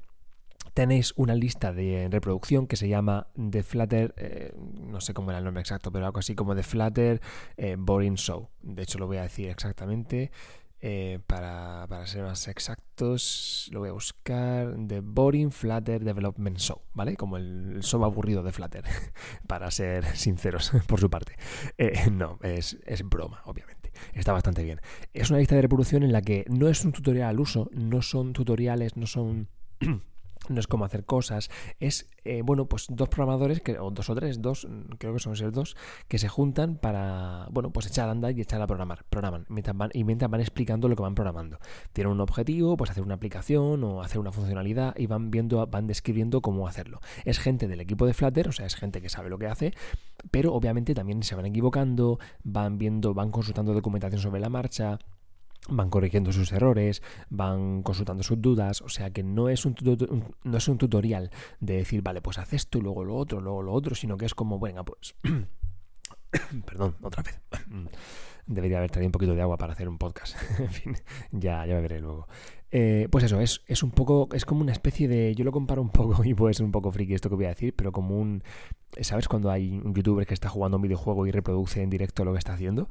tenéis 0.75 1.12
una 1.17 1.35
lista 1.35 1.73
de 1.73 2.09
reproducción 2.11 2.67
que 2.67 2.76
se 2.76 2.88
llama 2.88 3.29
The 3.50 3.62
Flutter, 3.62 4.14
eh, 4.17 4.52
no 4.57 5.00
sé 5.00 5.14
cómo 5.14 5.31
era 5.31 5.38
el 5.38 5.45
nombre 5.45 5.61
exacto, 5.61 5.90
pero 5.93 6.07
algo 6.07 6.19
así 6.19 6.35
como 6.35 6.55
The 6.55 6.62
Flutter 6.62 7.21
eh, 7.57 7.76
Boring 7.79 8.17
Show. 8.17 8.49
De 8.62 8.83
hecho, 8.83 8.99
lo 8.99 9.07
voy 9.07 9.19
a 9.19 9.23
decir 9.23 9.49
exactamente. 9.49 10.31
eh, 10.83 11.19
para, 11.26 11.87
ser 12.07 12.23
más 12.23 12.49
exactos, 12.49 13.69
lo 13.71 13.81
voy 13.81 13.90
a 13.90 13.93
buscar, 13.93 14.75
The 14.87 15.00
Boring 15.00 15.50
Flutter 15.50 16.02
Development 16.02 16.57
Show, 16.57 16.81
¿vale? 16.95 17.17
Como 17.17 17.37
el 17.37 17.81
show 17.83 18.02
aburrido 18.02 18.43
de 18.43 18.52
Flutter, 18.52 18.85
para 19.47 19.71
ser 19.71 20.07
sinceros 20.17 20.73
por 20.87 20.99
su 20.99 21.11
parte. 21.11 21.37
No, 22.11 22.38
es, 22.43 22.79
es 22.87 23.02
broma, 23.07 23.43
obviamente. 23.45 23.93
Está 24.14 24.33
bastante 24.33 24.62
bien. 24.62 24.81
Es 25.12 25.29
una 25.29 25.40
lista 25.40 25.55
de 25.55 25.62
reproducción 25.62 26.02
en 26.02 26.12
la 26.12 26.23
que 26.23 26.47
no 26.49 26.69
es 26.69 26.83
un 26.85 26.93
tutorial 26.93 27.29
al 27.29 27.40
uso, 27.40 27.69
no 27.73 28.00
son 28.00 28.33
tutoriales, 28.33 28.97
no 28.97 29.07
son... 29.07 29.49
no 30.50 30.61
es 30.61 30.66
como 30.66 30.85
hacer 30.85 31.04
cosas, 31.04 31.50
es, 31.78 32.09
eh, 32.25 32.42
bueno, 32.45 32.66
pues 32.66 32.87
dos 32.88 33.09
programadores, 33.09 33.62
o 33.80 33.90
dos 33.90 34.11
o 34.11 34.14
tres, 34.14 34.42
dos, 34.42 34.69
creo 34.99 35.14
que 35.14 35.21
son 35.21 35.37
ser 35.37 35.52
dos, 35.52 35.76
que 36.09 36.19
se 36.19 36.28
juntan 36.28 36.76
para, 36.76 37.47
bueno, 37.50 37.71
pues 37.73 37.87
echar 37.87 38.09
a 38.09 38.12
andar 38.12 38.37
y 38.37 38.40
echar 38.40 38.61
a 38.61 38.66
programar, 38.66 39.04
programan, 39.09 39.47
mientras 39.49 39.76
van, 39.76 39.90
y 39.92 40.04
mientras 40.04 40.30
van 40.30 40.40
explicando 40.40 40.88
lo 40.88 40.97
que 40.97 41.02
van 41.02 41.14
programando. 41.14 41.59
Tienen 41.92 42.12
un 42.12 42.21
objetivo, 42.21 42.76
pues 42.76 42.90
hacer 42.90 43.02
una 43.02 43.14
aplicación 43.14 43.83
o 43.85 44.02
hacer 44.02 44.19
una 44.19 44.33
funcionalidad 44.33 44.95
y 44.97 45.07
van 45.07 45.30
viendo, 45.30 45.66
van 45.66 45.87
describiendo 45.87 46.40
cómo 46.42 46.66
hacerlo. 46.66 47.00
Es 47.25 47.38
gente 47.38 47.69
del 47.69 47.80
equipo 47.80 48.07
de 48.07 48.14
Flutter, 48.14 48.49
o 48.49 48.52
sea, 48.52 48.66
es 48.66 48.75
gente 48.75 49.00
que 49.00 49.09
sabe 49.09 49.30
lo 49.30 49.38
que 49.38 49.47
hace, 49.47 49.73
pero 50.30 50.52
obviamente 50.54 50.95
también 50.95 51.23
se 51.23 51.35
van 51.35 51.47
equivocando, 51.47 52.19
van 52.42 52.78
viendo, 52.78 53.14
van 53.14 53.30
consultando 53.30 53.73
documentación 53.73 54.21
sobre 54.21 54.40
la 54.40 54.49
marcha, 54.49 54.99
van 55.70 55.90
corrigiendo 55.90 56.32
sus 56.32 56.52
errores, 56.52 57.02
van 57.28 57.82
consultando 57.82 58.22
sus 58.22 58.40
dudas, 58.40 58.82
o 58.82 58.88
sea 58.88 59.10
que 59.10 59.22
no 59.22 59.48
es 59.48 59.64
un, 59.64 59.74
no 60.44 60.56
es 60.56 60.68
un 60.68 60.78
tutorial 60.78 61.30
de 61.60 61.76
decir, 61.76 62.02
vale, 62.02 62.20
pues 62.20 62.38
haz 62.38 62.52
esto 62.52 62.78
y 62.78 62.82
luego 62.82 63.04
lo 63.04 63.16
otro, 63.16 63.40
luego 63.40 63.62
lo 63.62 63.72
otro, 63.72 63.94
sino 63.94 64.16
que 64.16 64.26
es 64.26 64.34
como, 64.34 64.58
venga, 64.58 64.84
pues... 64.84 65.14
Perdón, 66.64 66.96
otra 67.02 67.22
vez. 67.22 67.40
Debería 68.46 68.78
haber 68.78 68.90
traído 68.90 69.08
un 69.08 69.12
poquito 69.12 69.34
de 69.34 69.42
agua 69.42 69.56
para 69.56 69.72
hacer 69.72 69.88
un 69.88 69.98
podcast. 69.98 70.36
en 70.58 70.70
fin, 70.70 70.96
ya, 71.30 71.66
ya 71.66 71.78
veré 71.80 72.00
luego. 72.00 72.26
Eh, 72.72 73.08
pues 73.10 73.24
eso, 73.24 73.40
es, 73.40 73.62
es 73.66 73.82
un 73.82 73.90
poco, 73.90 74.28
es 74.32 74.44
como 74.44 74.60
una 74.60 74.72
especie 74.72 75.08
de, 75.08 75.34
yo 75.34 75.44
lo 75.44 75.52
comparo 75.52 75.82
un 75.82 75.90
poco, 75.90 76.22
y 76.24 76.34
puede 76.34 76.54
ser 76.54 76.64
un 76.64 76.72
poco 76.72 76.92
friki 76.92 77.14
esto 77.14 77.28
que 77.28 77.36
voy 77.36 77.46
a 77.46 77.50
decir, 77.50 77.74
pero 77.74 77.92
como 77.92 78.16
un, 78.16 78.42
¿sabes? 79.00 79.28
Cuando 79.28 79.50
hay 79.50 79.78
un 79.78 79.94
youtuber 79.94 80.26
que 80.26 80.34
está 80.34 80.48
jugando 80.48 80.76
un 80.76 80.82
videojuego 80.82 81.26
y 81.26 81.30
reproduce 81.30 81.82
en 81.82 81.90
directo 81.90 82.24
lo 82.24 82.32
que 82.32 82.38
está 82.38 82.54
haciendo, 82.54 82.88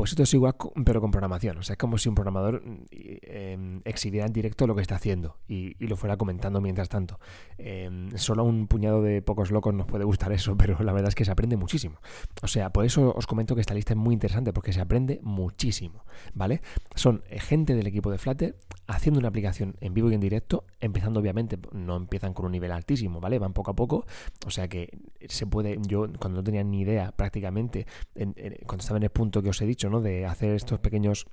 pues 0.00 0.12
esto 0.12 0.22
es 0.22 0.32
igual, 0.32 0.54
pero 0.82 1.02
con 1.02 1.10
programación. 1.10 1.58
O 1.58 1.62
sea, 1.62 1.74
es 1.74 1.78
como 1.78 1.98
si 1.98 2.08
un 2.08 2.14
programador 2.14 2.62
em, 2.90 3.82
exhibiera 3.84 4.26
en 4.26 4.32
directo 4.32 4.66
lo 4.66 4.74
que 4.74 4.80
está 4.80 4.94
haciendo 4.94 5.36
y, 5.46 5.74
lo 5.84 5.94
fuera 5.94 6.16
comentando 6.16 6.62
mientras 6.62 6.88
tanto. 6.88 7.20
Em, 7.58 8.08
solo 8.16 8.44
un 8.44 8.66
puñado 8.66 9.02
de 9.02 9.20
pocos 9.20 9.50
locos 9.50 9.74
nos 9.74 9.86
puede 9.86 10.04
gustar 10.04 10.32
eso, 10.32 10.56
pero 10.56 10.82
la 10.82 10.94
verdad 10.94 11.10
es 11.10 11.14
que 11.14 11.26
se 11.26 11.30
aprende 11.30 11.58
muchísimo. 11.58 12.00
O 12.40 12.48
sea, 12.48 12.72
por 12.72 12.86
eso 12.86 13.12
os 13.14 13.26
comento 13.26 13.54
que 13.54 13.60
esta 13.60 13.74
lista 13.74 13.92
es 13.92 13.98
muy 13.98 14.14
interesante, 14.14 14.54
porque 14.54 14.72
se 14.72 14.80
aprende 14.80 15.20
muchísimo, 15.22 16.06
¿vale? 16.32 16.62
Son 16.94 17.22
eh, 17.28 17.38
gente 17.38 17.74
del 17.74 17.86
equipo 17.86 18.10
de 18.10 18.16
Flutter 18.16 18.56
haciendo 18.86 19.18
una 19.18 19.28
aplicación 19.28 19.76
en 19.82 19.92
vivo 19.92 20.10
y 20.10 20.14
en 20.14 20.20
directo, 20.20 20.64
empezando 20.80 21.20
obviamente, 21.20 21.58
no 21.72 21.96
empiezan 21.96 22.32
con 22.32 22.46
un 22.46 22.52
nivel 22.52 22.72
altísimo, 22.72 23.20
¿vale? 23.20 23.38
Van 23.38 23.52
poco 23.52 23.72
a 23.72 23.76
poco. 23.76 24.06
O 24.46 24.50
sea 24.50 24.66
que 24.66 24.98
se 25.28 25.46
puede, 25.46 25.78
yo 25.86 26.06
cuando 26.18 26.40
no 26.40 26.42
tenía 26.42 26.64
ni 26.64 26.80
idea 26.80 27.12
prácticamente, 27.12 27.86
cuando 28.14 28.80
estaba 28.80 28.96
en 28.96 29.02
el 29.02 29.10
punto 29.10 29.42
que 29.42 29.50
os 29.50 29.60
he 29.60 29.66
dicho, 29.66 29.89
de 29.98 30.26
hacer 30.26 30.54
estos 30.54 30.78
pequeños 30.78 31.26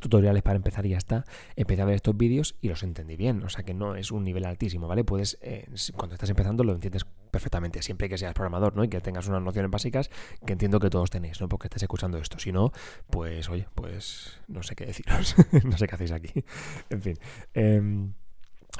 tutoriales 0.00 0.42
para 0.42 0.56
empezar 0.56 0.84
y 0.84 0.90
ya 0.90 0.98
está, 0.98 1.24
empecé 1.56 1.80
a 1.80 1.86
ver 1.86 1.94
estos 1.94 2.14
vídeos 2.14 2.56
y 2.60 2.68
los 2.68 2.82
entendí 2.82 3.16
bien, 3.16 3.42
o 3.42 3.48
sea 3.48 3.64
que 3.64 3.72
no 3.72 3.96
es 3.96 4.10
un 4.12 4.22
nivel 4.22 4.44
altísimo, 4.44 4.86
¿vale? 4.86 5.02
Puedes, 5.02 5.38
eh, 5.40 5.66
cuando 5.96 6.14
estás 6.14 6.28
empezando 6.28 6.62
lo 6.62 6.74
entiendes 6.74 7.06
perfectamente, 7.30 7.80
siempre 7.82 8.08
que 8.08 8.18
seas 8.18 8.34
programador, 8.34 8.76
¿no? 8.76 8.84
Y 8.84 8.88
que 8.88 9.00
tengas 9.00 9.26
unas 9.28 9.40
nociones 9.40 9.70
básicas 9.70 10.10
que 10.44 10.52
entiendo 10.52 10.78
que 10.78 10.90
todos 10.90 11.08
tenéis, 11.08 11.40
¿no? 11.40 11.48
Porque 11.48 11.68
estés 11.68 11.82
escuchando 11.82 12.18
esto, 12.18 12.38
si 12.38 12.52
no, 12.52 12.70
pues 13.08 13.48
oye, 13.48 13.66
pues 13.74 14.40
no 14.46 14.62
sé 14.62 14.76
qué 14.76 14.84
deciros, 14.84 15.36
no 15.64 15.78
sé 15.78 15.86
qué 15.86 15.94
hacéis 15.94 16.12
aquí, 16.12 16.44
en 16.90 17.02
fin. 17.02 17.18
Em, 17.54 18.12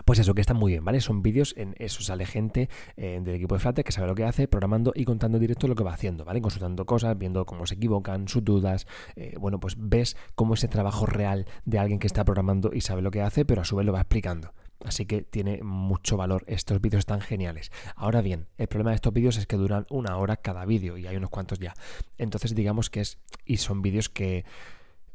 pues 0.04 0.18
eso, 0.18 0.34
que 0.34 0.40
está 0.40 0.54
muy 0.54 0.72
bien, 0.72 0.84
¿vale? 0.84 1.00
Son 1.00 1.22
vídeos, 1.22 1.54
en 1.56 1.74
eso 1.78 2.02
sale 2.02 2.26
gente 2.26 2.68
eh, 2.96 3.20
del 3.22 3.36
equipo 3.36 3.54
de 3.54 3.60
Flutter 3.60 3.84
que 3.84 3.92
sabe 3.92 4.08
lo 4.08 4.14
que 4.14 4.24
hace, 4.24 4.48
programando 4.48 4.92
y 4.94 5.04
contando 5.04 5.38
directo 5.38 5.68
lo 5.68 5.74
que 5.74 5.84
va 5.84 5.92
haciendo, 5.92 6.24
¿vale? 6.24 6.40
Consultando 6.40 6.84
cosas, 6.86 7.16
viendo 7.16 7.46
cómo 7.46 7.66
se 7.66 7.74
equivocan, 7.74 8.28
sus 8.28 8.44
dudas. 8.44 8.86
Eh, 9.16 9.36
bueno, 9.38 9.60
pues 9.60 9.76
ves 9.78 10.16
cómo 10.34 10.54
ese 10.54 10.68
trabajo 10.68 11.06
real 11.06 11.46
de 11.64 11.78
alguien 11.78 11.98
que 11.98 12.06
está 12.06 12.24
programando 12.24 12.70
y 12.72 12.80
sabe 12.80 13.02
lo 13.02 13.10
que 13.10 13.22
hace, 13.22 13.44
pero 13.44 13.62
a 13.62 13.64
su 13.64 13.76
vez 13.76 13.86
lo 13.86 13.92
va 13.92 14.00
explicando. 14.00 14.52
Así 14.84 15.06
que 15.06 15.22
tiene 15.22 15.62
mucho 15.62 16.16
valor. 16.16 16.44
Estos 16.46 16.80
vídeos 16.80 17.00
están 17.00 17.20
geniales. 17.20 17.70
Ahora 17.96 18.20
bien, 18.20 18.48
el 18.58 18.66
problema 18.66 18.90
de 18.90 18.96
estos 18.96 19.12
vídeos 19.12 19.36
es 19.38 19.46
que 19.46 19.56
duran 19.56 19.86
una 19.88 20.16
hora 20.18 20.36
cada 20.36 20.64
vídeo 20.66 20.98
y 20.98 21.06
hay 21.06 21.16
unos 21.16 21.30
cuantos 21.30 21.58
ya. 21.58 21.74
Entonces 22.18 22.54
digamos 22.54 22.90
que 22.90 23.00
es... 23.00 23.18
Y 23.46 23.58
son 23.58 23.80
vídeos 23.80 24.08
que 24.08 24.44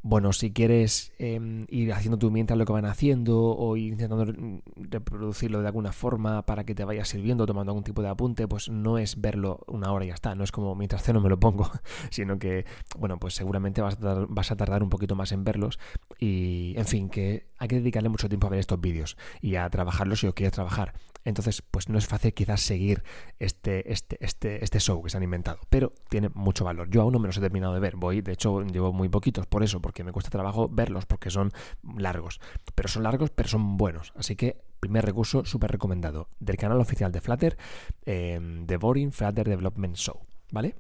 bueno, 0.02 0.32
si 0.32 0.52
quieres 0.52 1.12
em, 1.20 1.66
ir 1.70 1.92
haciendo 1.92 2.18
tu 2.18 2.32
mientras 2.32 2.58
lo 2.58 2.66
que 2.66 2.72
van 2.72 2.86
haciendo 2.86 3.38
o 3.42 3.76
ir 3.76 3.94
intentando 3.94 4.62
reproducirlo 4.76 5.62
de 5.62 5.68
alguna 5.68 5.92
forma 5.92 6.46
para 6.46 6.64
que 6.64 6.74
te 6.74 6.86
vaya 6.86 7.04
sirviendo, 7.04 7.46
tomando 7.46 7.72
algún 7.72 7.84
tipo 7.84 8.02
de 8.02 8.08
apunte, 8.08 8.48
pues 8.48 8.70
no 8.70 8.98
es 8.98 9.20
verlo 9.20 9.60
una 9.68 9.92
hora 9.92 10.06
y 10.06 10.08
ya 10.10 10.14
está. 10.14 10.36
No 10.36 10.44
es 10.44 10.52
como 10.52 10.74
mientras 10.76 11.04
ceno 11.04 11.20
me 11.20 11.30
lo 11.30 11.40
pongo, 11.40 11.70
sino 12.12 12.40
que, 12.40 12.66
bueno, 12.98 13.20
pues 13.20 13.34
seguramente 13.34 13.82
vas 13.82 13.96
a, 13.96 14.00
tardar, 14.00 14.28
vas 14.30 14.52
a 14.52 14.56
tardar 14.56 14.84
un 14.84 14.90
poquito 14.90 15.16
más 15.16 15.34
en 15.34 15.44
verlos 15.44 15.80
y, 16.18 16.74
en 16.78 16.86
fin, 16.86 17.10
que 17.10 17.48
hay 17.58 17.68
que 17.68 17.76
dedicarle 17.76 18.08
mucho 18.08 18.30
tiempo 18.30 18.48
a 18.48 18.52
ver 18.52 18.60
estos 18.60 18.80
vídeos 18.80 19.18
y 19.42 19.56
a 19.56 19.70
trabajarlos 19.70 20.22
si 20.22 20.28
lo 20.28 20.34
quieres 20.34 20.54
trabajar. 20.54 20.94
Entonces, 21.26 21.62
pues 21.62 21.90
no 21.90 21.98
es 21.98 22.08
fácil 22.08 22.34
quizás 22.34 22.62
seguir 22.62 23.04
este, 23.40 23.92
este, 23.92 24.18
este, 24.22 24.64
este 24.64 24.80
show 24.80 25.04
que 25.04 25.10
se 25.10 25.18
han 25.18 25.24
inventado, 25.24 25.60
pero 25.70 25.94
tiene 26.10 26.30
mucho 26.34 26.66
valor. 26.66 26.90
Yo 26.90 27.02
aún 27.02 27.14
no 27.14 27.20
me 27.20 27.28
los 27.28 27.38
he 27.38 27.42
terminado 27.42 27.74
de 27.74 27.80
ver, 27.80 27.96
voy, 27.96 28.22
de 28.22 28.34
hecho, 28.34 28.62
llevo 28.62 28.94
muy 28.94 29.10
poquitos 29.10 29.46
por 29.46 29.64
eso, 29.64 29.82
porque 29.82 30.04
me 30.04 30.12
cuesta 30.12 30.30
trabajo 30.30 30.70
verlos, 30.70 31.06
porque 31.06 31.30
son 31.30 31.52
largos. 31.98 32.40
Pero 32.76 32.90
son 32.90 33.04
largos, 33.04 33.30
pero 33.32 33.50
son 33.50 33.78
buenos. 33.78 34.14
Así 34.16 34.36
que, 34.36 34.62
primer 34.80 35.06
recurso 35.06 35.46
súper 35.46 35.72
recomendado 35.72 36.30
del 36.40 36.58
canal 36.58 36.80
oficial 36.80 37.12
de 37.12 37.22
Flutter, 37.22 37.58
eh, 38.06 38.64
The 38.66 38.78
Boring 38.78 39.12
Flutter 39.12 39.48
Development 39.48 39.96
Show, 39.96 40.22
¿vale? 40.52 40.76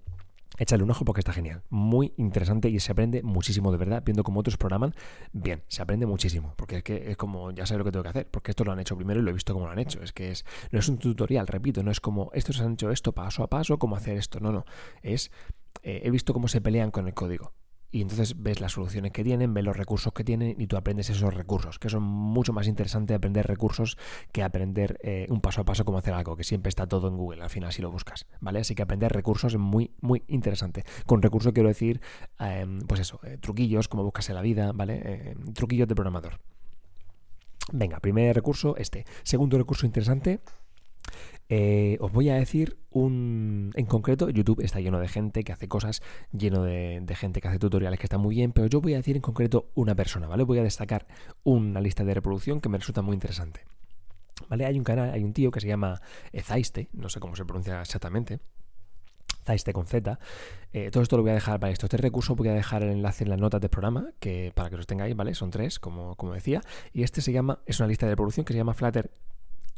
Échale 0.57 0.83
un 0.83 0.91
ojo 0.91 1.05
porque 1.05 1.21
está 1.21 1.31
genial. 1.31 1.63
Muy 1.69 2.13
interesante 2.17 2.69
y 2.69 2.79
se 2.79 2.91
aprende 2.91 3.23
muchísimo 3.23 3.71
de 3.71 3.77
verdad 3.77 4.03
viendo 4.05 4.23
cómo 4.23 4.39
otros 4.39 4.57
programan. 4.57 4.93
Bien, 5.31 5.63
se 5.67 5.81
aprende 5.81 6.05
muchísimo. 6.05 6.53
Porque 6.57 6.77
es 6.77 6.83
que 6.83 7.11
es 7.11 7.17
como, 7.17 7.51
ya 7.51 7.65
sabes 7.65 7.79
lo 7.79 7.85
que 7.85 7.91
tengo 7.91 8.03
que 8.03 8.09
hacer. 8.09 8.27
Porque 8.29 8.51
esto 8.51 8.63
lo 8.63 8.71
han 8.71 8.79
hecho 8.79 8.97
primero 8.97 9.19
y 9.19 9.23
lo 9.23 9.29
he 9.29 9.33
visto 9.33 9.53
cómo 9.53 9.67
lo 9.67 9.71
han 9.71 9.79
hecho. 9.79 10.01
Es 10.01 10.11
que 10.11 10.31
es, 10.31 10.45
no 10.71 10.79
es 10.79 10.89
un 10.89 10.97
tutorial, 10.97 11.47
repito, 11.47 11.83
no 11.83 11.91
es 11.91 11.99
como, 11.99 12.31
estos 12.33 12.59
han 12.59 12.73
hecho 12.73 12.91
esto 12.91 13.13
paso 13.13 13.43
a 13.43 13.47
paso, 13.47 13.79
cómo 13.79 13.95
hacer 13.95 14.17
esto. 14.17 14.39
No, 14.39 14.51
no. 14.51 14.65
Es, 15.01 15.31
eh, 15.83 16.01
he 16.03 16.11
visto 16.11 16.33
cómo 16.33 16.47
se 16.47 16.59
pelean 16.61 16.91
con 16.91 17.07
el 17.07 17.13
código 17.13 17.53
y 17.91 18.01
entonces 18.01 18.41
ves 18.41 18.61
las 18.61 18.73
soluciones 18.73 19.11
que 19.11 19.23
tienen, 19.23 19.53
ves 19.53 19.63
los 19.63 19.75
recursos 19.75 20.13
que 20.13 20.23
tienen 20.23 20.55
y 20.59 20.67
tú 20.67 20.77
aprendes 20.77 21.09
esos 21.09 21.33
recursos, 21.33 21.79
que 21.79 21.89
son 21.89 22.03
mucho 22.03 22.53
más 22.53 22.67
interesante 22.67 23.13
aprender 23.13 23.47
recursos 23.47 23.97
que 24.31 24.43
aprender 24.43 24.99
eh, 25.01 25.27
un 25.29 25.41
paso 25.41 25.61
a 25.61 25.65
paso 25.65 25.85
cómo 25.85 25.97
hacer 25.97 26.13
algo, 26.13 26.35
que 26.35 26.43
siempre 26.43 26.69
está 26.69 26.87
todo 26.87 27.07
en 27.07 27.17
Google, 27.17 27.43
al 27.43 27.49
final 27.49 27.71
si 27.71 27.81
lo 27.81 27.91
buscas, 27.91 28.27
¿vale? 28.39 28.59
Así 28.59 28.75
que 28.75 28.83
aprender 28.83 29.11
recursos 29.11 29.53
es 29.53 29.59
muy, 29.59 29.91
muy 30.01 30.23
interesante. 30.27 30.83
Con 31.05 31.21
recursos 31.21 31.53
quiero 31.53 31.69
decir, 31.69 32.01
em, 32.39 32.79
pues 32.81 33.01
eso, 33.01 33.19
eh, 33.23 33.37
truquillos, 33.39 33.87
como 33.87 34.03
buscas 34.03 34.29
en 34.29 34.35
la 34.35 34.41
vida, 34.41 34.71
¿vale? 34.73 35.31
Em, 35.31 35.53
truquillos 35.53 35.87
de 35.87 35.95
programador. 35.95 36.39
Venga, 37.71 37.99
primer 37.99 38.35
recurso, 38.35 38.75
este. 38.77 39.05
Segundo 39.23 39.57
recurso 39.57 39.85
interesante, 39.85 40.39
eh, 41.51 41.97
os 41.99 42.11
voy 42.11 42.29
a 42.29 42.35
decir 42.35 42.77
un... 42.91 43.71
En 43.75 43.87
concreto, 43.87 44.29
YouTube 44.29 44.61
está 44.61 44.79
lleno 44.79 44.99
de 44.99 45.07
gente 45.07 45.43
que 45.43 45.51
hace 45.51 45.67
cosas, 45.67 46.01
lleno 46.31 46.63
de, 46.63 47.03
gente 47.15 47.41
que 47.41 47.47
hace 47.47 47.57
tutoriales 47.57 47.99
que 47.99 48.05
están 48.05 48.21
muy 48.21 48.35
bien, 48.35 48.51
pero 48.51 48.67
yo 48.67 48.81
voy 48.81 48.93
a 48.93 48.97
decir 48.97 49.15
en 49.15 49.23
concreto 49.23 49.71
una 49.73 49.95
persona, 49.95 50.27
¿vale? 50.27 50.43
Voy 50.43 50.59
a 50.59 50.63
destacar 50.63 51.07
una 51.43 51.81
lista 51.81 52.03
de 52.03 52.13
reproducción 52.13 52.61
que 52.61 52.69
me 52.69 52.77
resulta 52.77 53.01
muy 53.01 53.15
interesante. 53.15 53.65
¿Vale? 54.47 54.65
Hay 54.65 54.77
un 54.77 54.83
canal, 54.83 55.11
hay 55.11 55.23
un 55.23 55.33
tío 55.33 55.49
que 55.51 55.59
se 55.59 55.67
llama 55.67 56.01
Zaiste, 56.39 56.87
no 56.93 57.09
sé 57.09 57.19
cómo 57.19 57.35
se 57.35 57.45
pronuncia 57.45 57.81
exactamente. 57.81 58.39
Zaiste 59.43 59.73
con 59.73 59.87
Z. 59.87 60.19
Eh, 60.71 60.91
todo 60.91 61.01
esto 61.01 61.17
lo 61.17 61.23
voy 61.23 61.31
a 61.31 61.33
dejar 61.33 61.59
para 61.59 61.73
estos 61.73 61.89
tres 61.89 62.01
recursos. 62.01 62.37
Voy 62.37 62.47
a 62.49 62.53
dejar 62.53 62.83
el 62.83 62.91
enlace 62.91 63.23
en 63.23 63.31
las 63.31 63.39
notas 63.39 63.59
del 63.59 63.69
programa, 63.69 64.11
que 64.19 64.51
para 64.53 64.69
que 64.69 64.77
los 64.77 64.85
tengáis, 64.85 65.15
¿vale? 65.15 65.33
Son 65.33 65.49
tres, 65.49 65.79
como, 65.79 66.15
como 66.15 66.33
decía. 66.33 66.61
Y 66.93 67.03
este 67.03 67.21
se 67.21 67.31
llama, 67.31 67.59
es 67.65 67.79
una 67.79 67.87
lista 67.87 68.05
de 68.05 68.11
reproducción 68.11 68.45
que 68.45 68.53
se 68.53 68.57
llama 68.57 68.73
Flutter 68.75 69.11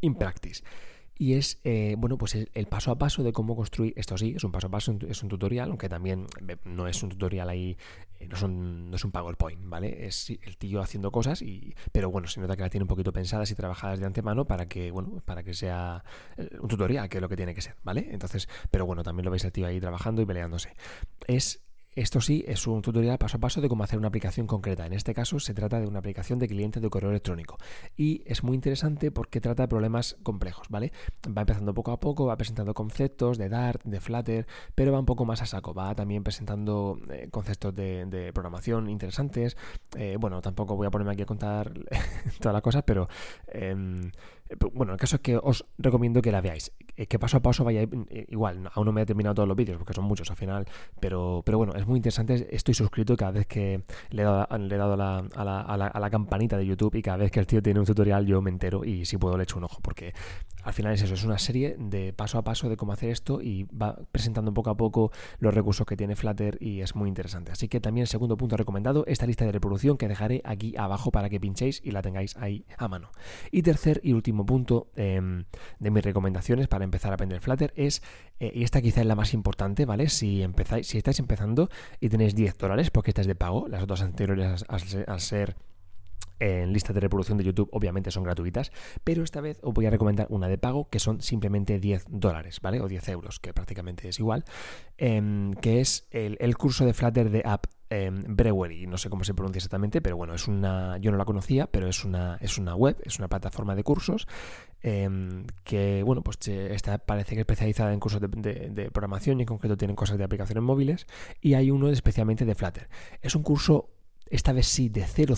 in 0.01 0.16
Practice 0.16 0.63
y 1.18 1.34
es 1.34 1.60
eh, 1.63 1.96
bueno 1.98 2.18
pues 2.18 2.36
el, 2.36 2.68
paso 2.68 2.91
a 2.91 2.98
paso 2.98 3.24
de 3.24 3.34
cómo 3.34 3.56
construir 3.56 3.94
esto 3.96 4.18
sí 4.18 4.34
es 4.36 4.44
un 4.44 4.51
paso 4.51 4.68
a 4.68 4.72
paso 4.72 4.98
es 5.08 5.24
un 5.24 5.30
tutorial 5.30 5.70
aunque 5.70 5.89
también 5.89 6.27
no 6.63 6.88
es 6.88 7.03
un 7.03 7.10
tutorial 7.10 7.50
ahí 7.50 7.77
eh, 8.20 8.27
no, 8.27 8.36
son, 8.36 8.89
no 8.89 8.96
es 8.96 9.06
un 9.06 9.12
PowerPoint 9.12 9.62
vale 9.65 10.06
es 10.08 10.30
el 10.30 10.58
tío 10.58 10.82
haciendo 10.82 11.12
cosas 11.12 11.41
y 11.41 11.75
pero 11.91 12.10
bueno 12.10 12.27
se 12.27 12.39
nota 12.39 12.56
que 12.56 12.63
la 12.63 12.70
tiene 12.70 12.84
un 12.84 12.88
poquito 12.88 13.13
pensadas 13.13 13.51
y 13.51 13.56
trabajadas 13.56 14.00
de 14.00 14.06
antemano 14.06 14.46
para 14.46 14.68
que 14.68 14.91
bueno 14.91 15.22
para 15.25 15.44
que 15.44 15.53
sea 15.53 16.03
eh, 16.38 16.50
un 16.60 16.68
tutorial 16.68 17.10
que 17.10 17.18
es 17.18 17.22
lo 17.22 17.30
que 17.30 17.36
tiene 17.36 17.53
que 17.53 17.62
ser 17.62 17.75
vale 17.84 18.08
entonces 18.12 18.48
pero 18.72 18.86
bueno 18.86 19.03
también 19.03 19.25
lo 19.25 19.32
veis 19.32 19.44
el 19.44 19.51
tío 19.51 19.68
ahí 19.68 19.80
trabajando 19.80 20.22
y 20.22 20.25
peleándose. 20.25 20.74
Es 21.27 21.62
esto 21.95 22.21
sí 22.21 22.45
es 22.48 22.67
un 22.67 22.81
tutorial 22.81 23.17
paso 23.17 23.38
a 23.38 23.39
paso 23.39 23.60
de 23.60 23.67
cómo 23.67 23.83
hacer 23.83 24.00
una 24.00 24.07
aplicación 24.07 24.48
concreta. 24.48 24.86
En 24.86 24.93
este 24.93 25.13
caso 25.13 25.39
se 25.39 25.53
trata 25.53 25.79
de 25.79 25.88
una 25.88 26.00
aplicación 26.00 26.39
de 26.39 26.48
cliente 26.48 26.79
de 26.79 26.89
correo 26.89 27.10
electrónico. 27.10 27.57
Y 27.98 28.24
es 28.25 28.43
muy 28.43 28.55
interesante 28.55 29.12
porque 29.12 29.41
trata 29.41 29.63
de 29.63 29.67
problemas 29.67 30.15
complejos, 30.24 30.67
¿vale? 30.69 30.93
Va 31.27 31.41
empezando 31.41 31.74
poco 31.74 31.91
a 31.91 32.00
poco, 32.00 32.25
va 32.25 32.38
presentando 32.38 32.74
conceptos 32.74 33.38
de 33.38 33.50
Dart, 33.50 33.83
de 33.83 34.00
Flutter, 34.00 34.48
pero 34.74 34.93
va 34.93 35.00
un 35.00 35.05
poco 35.05 35.25
más 35.25 35.41
a 35.41 35.45
saco. 35.45 35.74
Va 35.74 35.93
también 35.93 36.24
presentando 36.24 36.98
eh, 37.10 37.27
conceptos 37.29 37.75
de, 37.75 38.31
programación 38.33 38.89
interesantes. 38.89 39.57
Eh, 39.98 40.15
bueno, 40.19 40.41
tampoco 40.41 40.77
voy 40.77 40.88
a 40.88 40.91
ponerme 40.91 41.12
aquí 41.13 41.24
a 41.24 41.25
contar 41.25 41.74
todas 42.39 42.53
las 42.53 42.62
cosas, 42.62 42.83
pero 42.86 43.10
em, 43.48 44.12
bueno, 44.74 44.93
el 44.93 45.00
caso 45.00 45.17
es 45.17 45.22
que 45.22 45.38
os 45.38 45.65
recomiendo 45.77 46.22
que 46.22 46.31
la 46.31 46.41
veáis. 46.41 46.72
Eh, 46.98 47.08
que 47.08 47.20
paso 47.20 47.38
a 47.38 47.41
paso 47.41 47.63
vaya 47.63 47.81
eh, 47.81 48.25
igual. 48.29 48.70
Aún 48.74 48.86
no 48.86 48.91
me 48.91 49.01
he 49.01 49.05
terminado 49.05 49.36
todos 49.36 49.48
los 49.48 49.58
vídeos 49.58 49.77
porque 49.77 49.93
son 49.93 50.05
muchos 50.05 50.29
al 50.29 50.38
final. 50.38 50.65
Pero, 51.00 51.41
pero 51.46 51.58
bueno, 51.58 51.74
es 51.75 51.86
muy 51.88 51.98
interesante. 51.98 52.48
Estoy 52.51 52.74
suscrito 52.74 53.15
cada 53.15 53.31
vez 53.31 53.48
que 53.48 53.84
le 54.10 54.22
he 54.22 54.25
dado, 54.25 54.58
le 54.58 54.75
he 54.75 54.77
dado 54.77 54.93
a, 54.93 54.98
la, 54.98 55.62
a, 55.62 56.00
la, 56.00 56.10
campanita 56.10 56.58
de 56.58 56.65
YouTube 56.65 56.96
y 56.96 57.01
cada 57.01 57.17
vez 57.17 57.31
que 57.31 57.39
el 57.39 57.48
tío 57.48 57.62
tiene 57.62 57.79
un 57.79 57.86
tutorial 57.86 58.25
yo 58.25 58.41
me 58.41 58.50
entero 58.50 58.84
y 58.84 59.05
si 59.05 59.17
puedo 59.17 59.38
le 59.38 59.43
echo 59.43 59.58
un 59.58 59.63
ojo. 59.63 59.79
Porque 59.81 60.13
al 60.63 60.74
final 60.74 60.93
es 60.93 61.01
eso, 61.01 61.13
es 61.13 61.24
una 61.24 61.39
serie 61.39 61.75
de 61.79 62.13
paso 62.13 62.38
a 62.38 62.43
paso 62.43 62.70
de 62.70 62.77
cómo 62.77 62.93
hacer 62.93 63.10
esto 63.10 63.41
y 63.41 63.63
va 63.63 63.98
presentando 64.12 64.53
poco 64.53 64.70
a 64.70 64.77
poco 64.77 65.12
los 65.39 65.53
recursos 65.53 65.86
que 65.86 65.98
tiene 65.98 66.15
Flutter 66.15 66.58
y 66.60 66.81
es 66.81 66.96
muy 66.96 67.10
interesante. 67.10 67.51
Así 67.51 67.67
que 67.67 67.79
también 67.79 68.08
segundo 68.08 68.38
punto 68.38 68.58
recomendado, 68.58 69.05
esta 69.08 69.25
lista 69.25 69.46
de 69.46 69.51
reproducción 69.51 69.98
que 69.98 70.08
dejaré 70.08 70.41
aquí 70.43 70.75
abajo 70.77 71.12
para 71.12 71.29
que 71.29 71.39
pinchéis 71.39 71.81
y 71.84 71.91
la 71.91 72.01
tengáis 72.01 72.36
ahí 72.38 72.65
a 72.77 72.88
mano. 72.88 73.12
Y 73.51 73.63
tercer 73.63 74.01
y 74.03 74.13
último 74.13 74.40
punto 74.45 74.91
em, 74.95 75.45
de 75.79 75.91
mis 75.91 76.03
recomendaciones 76.03 76.67
para 76.67 76.83
empezar 76.83 77.12
a 77.12 77.15
aprender 77.15 77.41
Flutter 77.41 77.74
es, 77.75 78.01
eh, 78.39 78.51
y 78.53 78.63
esta 78.63 78.81
quizá 78.81 79.01
es 79.01 79.07
la 79.07 79.15
más 79.15 79.33
importante, 79.33 79.86
¿vale? 79.86 80.10
Si 80.10 80.41
empezáis, 80.43 80.88
si 80.88 80.98
estáis 80.98 81.19
empezando 81.19 81.69
y 82.00 82.10
tenéis 82.10 82.36
10 82.36 82.57
dólares, 82.57 82.91
porque 82.91 83.12
esta 83.12 83.21
es 83.21 83.27
de 83.27 83.36
pago, 83.36 83.67
las 83.67 83.83
otras 83.83 84.01
anteriores 84.01 84.65
al 84.67 85.19
ser 85.19 85.55
en 86.41 86.74
lista 86.74 86.91
de 86.91 87.00
reproducción 87.00 87.38
de 87.38 87.43
YouTube 87.43 87.69
obviamente 87.71 88.12
son 88.12 88.24
gratuitas, 88.24 88.71
pero 89.03 89.24
esta 89.24 89.41
vez 89.41 89.60
os 89.62 89.74
voy 89.74 89.86
a 89.86 89.89
recomendar 89.89 90.27
una 90.29 90.48
de 90.48 90.57
pago 90.57 90.89
que 90.89 91.00
son 91.00 91.21
simplemente 91.21 91.79
10 91.79 92.05
dólares, 92.10 92.60
¿vale? 92.62 92.81
O 92.81 92.88
10 92.88 93.10
euros, 93.10 93.39
que 93.39 93.53
prácticamente 93.53 94.10
es 94.10 94.19
igual, 94.19 94.43
em, 94.98 95.53
que 95.53 95.81
es 95.81 96.07
el, 96.12 96.57
curso 96.57 96.86
de 96.86 96.93
Flutter 96.93 97.29
de 97.29 97.43
App 97.45 97.65
em, 97.91 98.24
Brewery, 98.25 98.88
no 98.88 98.98
sé 98.98 99.10
cómo 99.10 99.25
se 99.25 99.33
pronuncia 99.33 99.60
exactamente, 99.60 100.01
pero 100.01 100.15
bueno, 100.15 100.33
es 100.33 100.48
una, 100.48 100.98
yo 100.98 101.12
no 101.12 101.17
la 101.17 101.25
conocía, 101.25 101.67
pero 101.67 101.88
es 101.89 102.05
una, 102.05 102.38
es 102.39 102.57
una 102.57 102.74
web, 102.74 102.98
es 103.03 103.19
una 103.19 103.27
plataforma 103.27 103.75
de 103.75 103.83
cursos 103.83 104.27
em, 104.81 105.45
que, 105.65 106.01
bueno, 106.03 106.24
pues 106.24 106.48
está, 106.48 106.98
parece 107.00 107.36
que 107.36 107.41
especializada 107.41 107.91
en 107.91 108.00
cursos 108.00 108.21
de, 108.21 108.29
de, 108.29 108.91
programación 108.91 109.39
y 109.39 109.43
en 109.43 109.48
concreto 109.48 109.75
tienen 109.75 109.98
cosas 109.98 110.17
de 110.17 110.24
aplicaciones 110.24 110.63
móviles 110.63 111.05
y 111.41 111.53
hay 111.55 111.69
uno 111.69 111.89
especialmente 111.89 112.45
de 112.45 112.55
Flutter. 112.55 112.88
Es 113.21 113.36
un 113.36 113.43
curso 113.43 113.89
esta 114.31 114.53
vez 114.53 114.67
sí 114.67 114.88
de 114.88 115.05
000, 115.05 115.33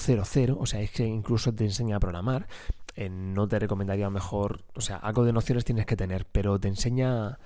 o 0.60 0.66
sea, 0.68 0.80
es 0.80 0.92
que 0.92 1.06
incluso 1.06 1.54
te 1.54 1.66
enseña 1.66 1.98
a 1.98 2.00
programar. 2.00 2.48
Eh, 2.96 3.10
no 3.10 3.48
te 3.48 3.58
recomendaría 3.58 4.08
mejor, 4.12 4.64
o 4.76 4.82
sea, 4.82 4.98
algo 4.98 5.26
de 5.26 5.34
nociones 5.34 5.66
tienes 5.66 5.88
que 5.88 5.96
tener, 5.98 6.28
pero 6.32 6.60
te 6.60 6.68
enseña 6.68 7.40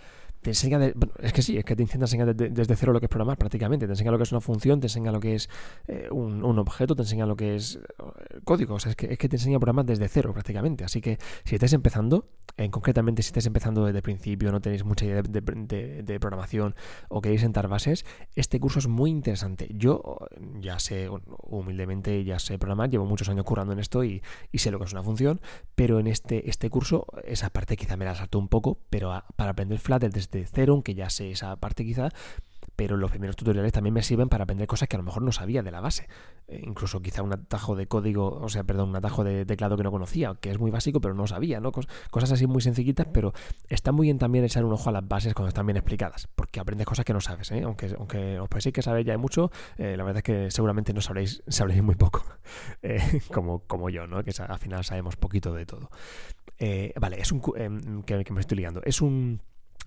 te 0.47 0.51
enseña, 0.51 0.79
es 1.19 1.33
que 1.33 1.41
sí, 1.41 1.57
es 1.57 1.65
que 1.65 1.75
te 1.75 1.83
intenta 1.83 2.05
enseñar 2.05 2.33
desde 2.33 2.75
cero 2.77 2.93
lo 2.93 3.01
que 3.01 3.07
es 3.07 3.09
programar 3.09 3.37
prácticamente, 3.37 3.85
te 3.85 3.91
enseña 3.91 4.11
lo 4.11 4.17
que 4.17 4.23
es 4.23 4.31
una 4.31 4.39
función, 4.39 4.79
te 4.79 4.85
enseña 4.87 5.11
lo 5.11 5.19
que 5.19 5.35
es 5.35 5.49
eh, 5.89 6.07
un, 6.09 6.41
objeto, 6.57 6.95
te 6.95 7.01
enseña 7.01 7.25
lo 7.25 7.35
que 7.35 7.57
es 7.57 7.75
eh, 7.75 8.39
código, 8.45 8.77
es 8.77 8.95
que, 8.95 9.11
es 9.11 9.17
que 9.17 9.27
te 9.27 9.35
enseña 9.35 9.57
a 9.57 9.59
programar 9.59 9.83
desde 9.83 10.07
cero 10.07 10.31
prácticamente, 10.31 10.85
así 10.85 11.01
que 11.01 11.17
si 11.43 11.55
estáis 11.55 11.73
empezando, 11.73 12.29
en, 12.55 12.71
concretamente 12.71 13.23
si 13.23 13.27
estáis 13.27 13.45
empezando 13.45 13.85
desde 13.85 13.97
el 13.97 14.03
principio, 14.03 14.49
no 14.53 14.61
tenéis 14.61 14.85
mucha 14.85 15.03
idea 15.03 15.21
de, 15.21 16.19
programación 16.21 16.75
o 17.09 17.19
queréis 17.19 17.41
sentar 17.41 17.67
bases, 17.67 18.05
este 18.35 18.57
curso 18.61 18.79
es 18.79 18.87
muy 18.87 19.11
interesante. 19.11 19.67
Yo 19.73 20.17
ya 20.59 20.79
sé, 20.79 21.09
humildemente 21.43 22.23
ya 22.23 22.39
sé 22.39 22.57
programar, 22.57 22.89
llevo 22.89 23.05
muchos 23.05 23.27
años 23.27 23.43
currando 23.43 23.73
en 23.73 23.79
esto 23.79 24.05
y, 24.05 24.21
sé 24.53 24.71
lo 24.71 24.79
que 24.79 24.85
es 24.85 24.93
una 24.93 25.03
función, 25.03 25.41
pero 25.75 25.99
en 25.99 26.07
este, 26.07 26.49
este 26.49 26.69
curso, 26.69 27.05
esa 27.25 27.49
parte 27.49 27.75
quizá 27.75 27.97
me 27.97 28.05
la 28.05 28.15
salto 28.15 28.39
un 28.39 28.47
poco, 28.47 28.79
pero 28.89 29.11
para 29.35 29.51
aprender 29.51 29.77
Flutter 29.79 30.11
desde 30.11 30.36
de 30.37 30.47
cero, 30.47 30.73
aunque 30.73 30.95
ya 30.95 31.09
sé 31.09 31.31
esa 31.31 31.55
parte 31.55 31.83
quizá, 31.83 32.09
pero 32.77 32.95
los 32.95 33.09
primeros 33.09 33.35
tutoriales 33.35 33.73
también 33.73 33.93
me 33.93 34.03
sirven 34.03 34.29
para 34.29 34.43
aprender 34.43 34.67
cosas 34.67 34.87
que 34.87 34.95
a 34.95 34.99
lo 34.99 35.03
mejor 35.03 35.23
no 35.23 35.31
sabía 35.31 35.63
de 35.63 35.71
la 35.71 35.81
base. 35.81 36.07
Eh, 36.47 36.61
incluso 36.63 37.01
quizá 37.01 37.23
un 37.23 37.33
atajo 37.33 37.75
de 37.75 37.87
código, 37.87 38.39
o 38.39 38.49
sea, 38.49 38.63
perdón, 38.63 38.89
un 38.89 38.95
atajo 38.95 39.23
de 39.23 39.45
teclado 39.45 39.77
que 39.77 39.83
no 39.83 39.91
conocía, 39.91 40.35
que 40.39 40.51
es 40.51 40.59
muy 40.59 40.69
básico, 40.69 41.01
pero 41.01 41.15
no 41.15 41.25
sabía, 41.25 41.59
¿no? 41.59 41.71
cosas 41.71 42.31
así 42.31 42.45
muy 42.45 42.61
sencillitas, 42.61 43.07
pero 43.11 43.33
está 43.67 43.91
muy 43.91 44.05
bien 44.05 44.19
también 44.19 44.45
echar 44.45 44.63
un 44.63 44.73
ojo 44.73 44.89
a 44.89 44.93
las 44.93 45.07
bases 45.07 45.33
cuando 45.33 45.49
están 45.49 45.65
bien 45.65 45.77
explicadas, 45.77 46.27
porque 46.35 46.59
aprendes 46.59 46.85
cosas 46.85 47.03
que 47.03 47.13
no 47.13 47.19
sabes, 47.19 47.51
¿eh? 47.51 47.63
Aunque, 47.63 47.95
aunque 47.97 48.39
os 48.39 48.47
penséis 48.47 48.73
que 48.73 48.83
sabéis 48.83 49.07
ya 49.07 49.13
hay 49.13 49.17
mucho, 49.17 49.51
eh, 49.77 49.97
la 49.97 50.03
verdad 50.03 50.17
es 50.17 50.23
que 50.23 50.51
seguramente 50.51 50.93
no 50.93 51.01
sabréis, 51.01 51.41
sabréis 51.47 51.81
muy 51.81 51.95
poco, 51.95 52.23
eh, 52.83 53.21
como, 53.33 53.59
como 53.59 53.89
yo, 53.89 54.05
¿no? 54.05 54.23
Que 54.23 54.31
al 54.39 54.59
final 54.59 54.83
sabemos 54.83 55.15
poquito 55.15 55.51
de 55.53 55.65
todo. 55.65 55.89
vale, 56.99 57.19
es 57.19 57.31
un... 57.31 57.41
Em, 57.55 58.03
que, 58.03 58.23
que 58.23 58.33
me 58.33 58.41
estoy 58.41 58.59
liando. 58.59 58.81
Es 58.83 59.01
un 59.01 59.41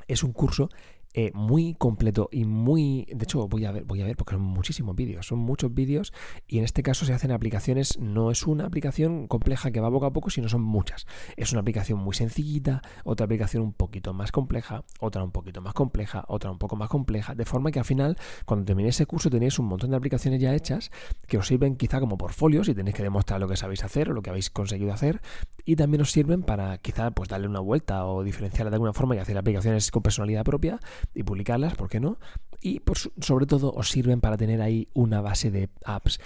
es 0.08 0.22
un 0.22 0.32
curso 0.32 0.68
eh, 1.12 1.32
muy 1.34 1.74
completo 1.74 2.28
y 2.30 2.44
muy... 2.44 3.06
De 3.12 3.24
hecho, 3.24 3.48
voy 3.48 3.64
a 3.64 3.72
ver, 3.72 3.84
voy 3.84 4.00
a 4.00 4.04
ver 4.04 4.16
porque 4.16 4.34
son 4.34 4.42
muchísimos 4.42 4.94
vídeos, 4.94 5.26
son 5.26 5.40
muchos 5.40 5.74
vídeos 5.74 6.12
y 6.46 6.58
en 6.58 6.64
este 6.64 6.82
caso 6.82 7.04
se 7.04 7.12
hacen 7.12 7.32
aplicaciones, 7.32 7.98
no 7.98 8.30
es 8.30 8.46
una 8.46 8.66
aplicación 8.66 9.26
compleja 9.26 9.70
que 9.70 9.80
va 9.80 9.90
poco 9.90 10.06
a 10.06 10.12
poco, 10.12 10.30
sino 10.30 10.48
son 10.48 10.62
muchas. 10.62 11.06
Es 11.36 11.52
una 11.52 11.62
aplicación 11.62 11.98
muy 11.98 12.14
sencillita, 12.14 12.82
otra 13.04 13.24
aplicación 13.24 13.62
un 13.62 13.72
poquito 13.72 14.14
más 14.14 14.30
compleja, 14.30 14.84
otra 15.00 15.24
un 15.24 15.32
poquito 15.32 15.60
más 15.60 15.74
compleja, 15.74 16.24
otra 16.28 16.50
un 16.50 16.58
poco 16.58 16.76
más 16.76 16.88
compleja, 16.88 17.34
de 17.34 17.44
forma 17.44 17.72
que 17.72 17.80
al 17.80 17.84
final, 17.84 18.16
cuando 18.44 18.64
terminéis 18.64 18.96
ese 18.96 19.06
curso, 19.06 19.30
tenéis 19.30 19.58
un 19.58 19.66
montón 19.66 19.90
de 19.90 19.96
aplicaciones 19.96 20.40
ya 20.40 20.54
hechas 20.54 20.90
que 21.26 21.38
os 21.38 21.46
sirven 21.46 21.76
quizá 21.76 21.98
como 21.98 22.18
portfolios 22.18 22.68
y 22.68 22.74
tenéis 22.74 22.94
que 22.94 23.02
demostrar 23.02 23.40
lo 23.40 23.48
que 23.48 23.56
sabéis 23.56 23.82
hacer 23.82 24.10
o 24.10 24.12
lo 24.12 24.22
que 24.22 24.30
habéis 24.30 24.50
conseguido 24.50 24.92
hacer 24.92 25.20
y 25.64 25.76
también 25.76 26.02
os 26.02 26.12
sirven 26.12 26.42
para 26.42 26.78
quizá 26.78 27.10
pues 27.10 27.28
darle 27.28 27.48
una 27.48 27.60
vuelta 27.60 28.06
o 28.06 28.22
diferenciarla 28.22 28.70
de 28.70 28.76
alguna 28.76 28.92
forma 28.92 29.16
y 29.16 29.18
hacer 29.18 29.36
aplicaciones 29.36 29.90
con 29.90 30.02
personalidad 30.02 30.44
propia 30.44 30.80
y 31.14 31.22
publicarlas, 31.22 31.74
¿por 31.74 31.88
qué 31.88 32.00
no? 32.00 32.18
Y 32.60 32.82
sobre 33.20 33.46
todo 33.46 33.72
os 33.72 33.90
sirven 33.90 34.20
para 34.20 34.36
tener 34.36 34.60
ahí 34.60 34.88
una 34.92 35.20
base 35.20 35.50
de 35.50 35.70
apps 35.84 36.20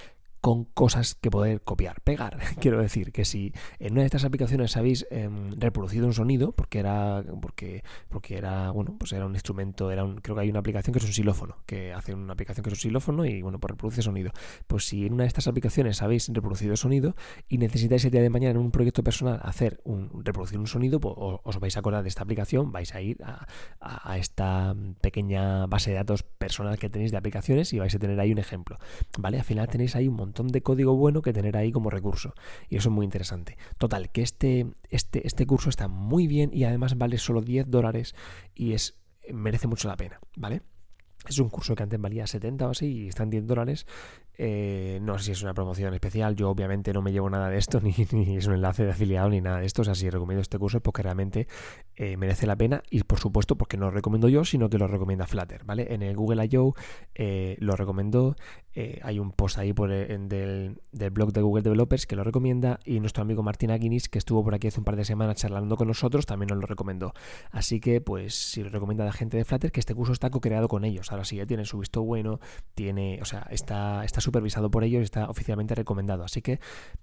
con 0.45 0.65
cosas 0.65 1.15
que 1.15 1.31
poder 1.31 1.63
copiar, 1.63 2.03
pegar. 2.03 2.37
Quiero 2.61 2.79
decir 2.79 3.13
que 3.13 3.25
si 3.25 3.55
en 3.79 3.93
una 3.93 4.03
de 4.03 4.09
estas 4.09 4.25
aplicaciones 4.25 4.77
habéis 4.77 5.07
em, 5.11 5.53
reproducido 5.59 6.07
un 6.07 6.13
sonido, 6.13 6.53
porque 6.53 6.81
era, 6.81 7.25
porque, 7.41 7.83
porque 8.11 8.37
era, 8.37 8.71
bueno, 8.71 8.95
pues 8.99 9.15
era 9.15 9.25
un 9.25 9.33
instrumento, 9.33 9.91
era 9.91 10.05
un, 10.05 10.17
creo 10.17 10.37
que 10.37 10.43
hay 10.43 10.51
una 10.51 10.59
aplicación 10.59 10.93
que 10.93 10.99
es 10.99 11.05
un 11.07 11.15
xilófono, 11.15 11.57
que 11.65 11.95
hace 11.95 12.13
una 12.13 12.35
aplicación 12.35 12.63
que 12.63 12.69
es 12.69 12.75
un 12.75 12.79
xilófono 12.79 13.25
y 13.25 13.41
bueno, 13.41 13.59
pues 13.59 13.71
reproduce 13.71 14.03
sonido. 14.03 14.33
Pues 14.67 14.85
si 14.85 15.07
en 15.07 15.15
una 15.15 15.23
de 15.23 15.29
estas 15.29 15.47
aplicaciones 15.47 16.03
habéis 16.03 16.29
reproducido 16.29 16.77
sonido 16.77 17.17
y 17.49 17.57
necesitáis 17.57 18.05
el 18.05 18.11
día 18.11 18.21
de 18.21 18.29
mañana 18.29 18.51
en 18.51 18.59
un 18.59 18.71
proyecto 18.71 19.03
personal 19.03 19.41
hacer 19.45 19.81
un, 19.85 20.11
reproducir 20.27 20.59
un 20.59 20.67
sonido, 20.67 21.01
pues 21.01 21.15
os 21.17 21.59
vais 21.59 21.75
a 21.75 21.81
acordar 21.81 22.03
de 22.03 22.11
esta 22.11 22.23
aplicación, 22.23 22.71
vais 22.71 22.95
a 22.95 23.01
ir 23.01 23.17
a, 23.25 23.47
a 23.81 24.19
esta 24.19 24.77
pequeña 25.01 25.65
base 25.69 25.93
de 25.93 25.97
datos 25.97 26.23
personal 26.23 26.79
que 26.79 26.91
tenéis 26.91 27.13
de 27.13 27.17
aplicaciones 27.17 27.73
y 27.73 27.79
vais 27.79 27.95
a 27.95 27.99
tener 27.99 28.21
ahí 28.21 28.31
un 28.31 28.39
ejemplo. 28.39 28.77
¿Vale? 29.19 29.39
Al 29.39 29.45
final 29.45 29.69
tenéis 29.69 29.97
ahí 29.97 30.07
un 30.07 30.17
montón 30.17 30.34
de 30.43 30.63
código 30.63 30.97
bueno 30.97 31.23
que 31.23 31.33
tener 31.33 31.57
ahí 31.57 31.73
como 31.73 31.91
recurso. 31.91 32.35
Y 32.69 32.77
eso 32.77 32.89
es 32.89 32.95
muy 32.95 33.05
interesante. 33.05 33.57
Total, 33.79 34.11
que 34.11 34.23
este, 34.23 34.67
este, 34.91 35.27
este 35.27 35.47
curso 35.47 35.71
está 35.71 35.89
muy 35.89 36.27
bien 36.27 36.51
y 36.53 36.65
además 36.65 36.99
vale 36.99 37.19
solo 37.19 37.41
10 37.41 37.71
dólares 37.71 38.15
y 38.55 38.73
es, 38.73 38.99
merece 39.33 39.69
mucho 39.69 39.89
la 39.89 39.97
pena, 39.97 40.21
¿vale? 40.37 40.63
Es 41.29 41.39
un 41.39 41.49
curso 41.49 41.75
que 41.75 41.83
antes 41.83 41.99
valía 41.99 42.27
70 42.27 42.67
o 42.67 42.71
así 42.71 42.87
y 42.87 43.09
está 43.09 43.23
en 43.23 43.31
10 43.31 43.47
dólares 43.47 43.87
eh, 44.37 44.99
no 45.01 45.17
sé 45.19 45.27
si 45.27 45.31
es 45.33 45.43
una 45.43 45.55
promoción 45.55 45.95
especial, 45.95 46.35
yo 46.35 46.51
obviamente 46.51 46.93
no 46.93 47.03
me 47.03 47.13
llevo 47.13 47.31
nada 47.31 47.49
de 47.49 47.59
esto, 47.59 47.81
ni, 47.83 47.95
es 48.37 48.47
un 48.47 48.55
enlace 48.55 48.85
de 48.85 48.91
afiliado, 48.91 49.29
ni 49.31 49.41
nada 49.41 49.61
de 49.61 49.67
esto. 49.67 49.83
O 49.83 49.85
sea, 49.85 49.95
si 49.95 50.11
recomiendo 50.11 50.43
este 50.43 50.59
curso 50.59 50.79
es 50.79 50.83
porque 50.83 51.03
realmente 51.03 51.47
eh, 51.97 52.17
merece 52.17 52.47
la 52.47 52.57
pena 52.57 52.83
y 52.91 53.03
por 53.05 53.21
supuesto 53.21 53.57
porque 53.57 53.77
no 53.77 53.87
lo 53.87 53.91
recomiendo 53.93 54.29
yo, 54.29 54.45
sino 54.45 54.69
que 54.69 54.79
lo 54.79 54.89
recomienda 54.89 55.27
Flutter, 55.27 55.65
¿vale? 55.65 55.95
En 55.95 56.03
el 56.03 56.17
Google 56.17 56.45
I.O. 56.51 56.75
Eh, 57.15 57.57
lo 57.61 57.77
recomendó, 57.77 58.37
hay 59.03 59.19
un 59.19 59.33
post 59.33 59.59
ahí 59.59 59.73
por 59.73 59.91
del, 59.91 60.81
blog 61.13 61.33
de 61.33 61.43
Google 61.43 61.63
Developers 61.63 62.07
que 62.07 62.17
lo 62.17 62.25
recomienda 62.25 62.81
y 62.85 63.01
nuestro 63.01 63.23
amigo 63.23 63.43
Martín 63.43 63.71
Aguinis, 63.71 64.09
que 64.09 64.19
estuvo 64.19 64.43
por 64.43 64.55
aquí 64.55 64.69
hace 64.69 64.81
un 64.81 64.85
par 64.85 64.97
de 64.97 65.05
semanas 65.05 65.37
charlando 65.37 65.77
con 65.77 65.89
nosotros, 65.89 66.27
también 66.27 66.49
nos 66.49 66.59
lo 66.59 66.67
recomendó. 66.67 67.15
Así 67.51 67.81
que, 67.81 68.01
pues, 68.01 68.35
si 68.35 68.63
lo 68.63 68.71
recomienda 68.71 69.05
la 69.05 69.13
gente 69.13 69.37
de 69.37 69.45
Flutter, 69.45 69.71
que 69.71 69.81
este 69.81 69.95
curso 69.95 70.13
está 70.13 70.31
co-creado 70.31 70.69
con 70.69 70.85
ellos. 70.85 71.13
Ahora 71.13 71.25
sí, 71.25 71.37
ya 71.37 71.47
tiene 71.47 71.65
su 71.65 71.79
visto 71.79 72.03
bueno, 72.03 72.41
tiene, 72.75 73.19
o 73.23 73.25
sea, 73.25 73.47
está, 73.51 74.05
está 74.05 74.21
supervisado 74.21 74.71
por 74.71 74.85
ellos 74.85 75.01
y 75.01 75.05
está 75.05 75.29
oficialmente 75.29 75.75
recomendado. 75.75 76.25
Así 76.25 76.43
que 76.43 76.61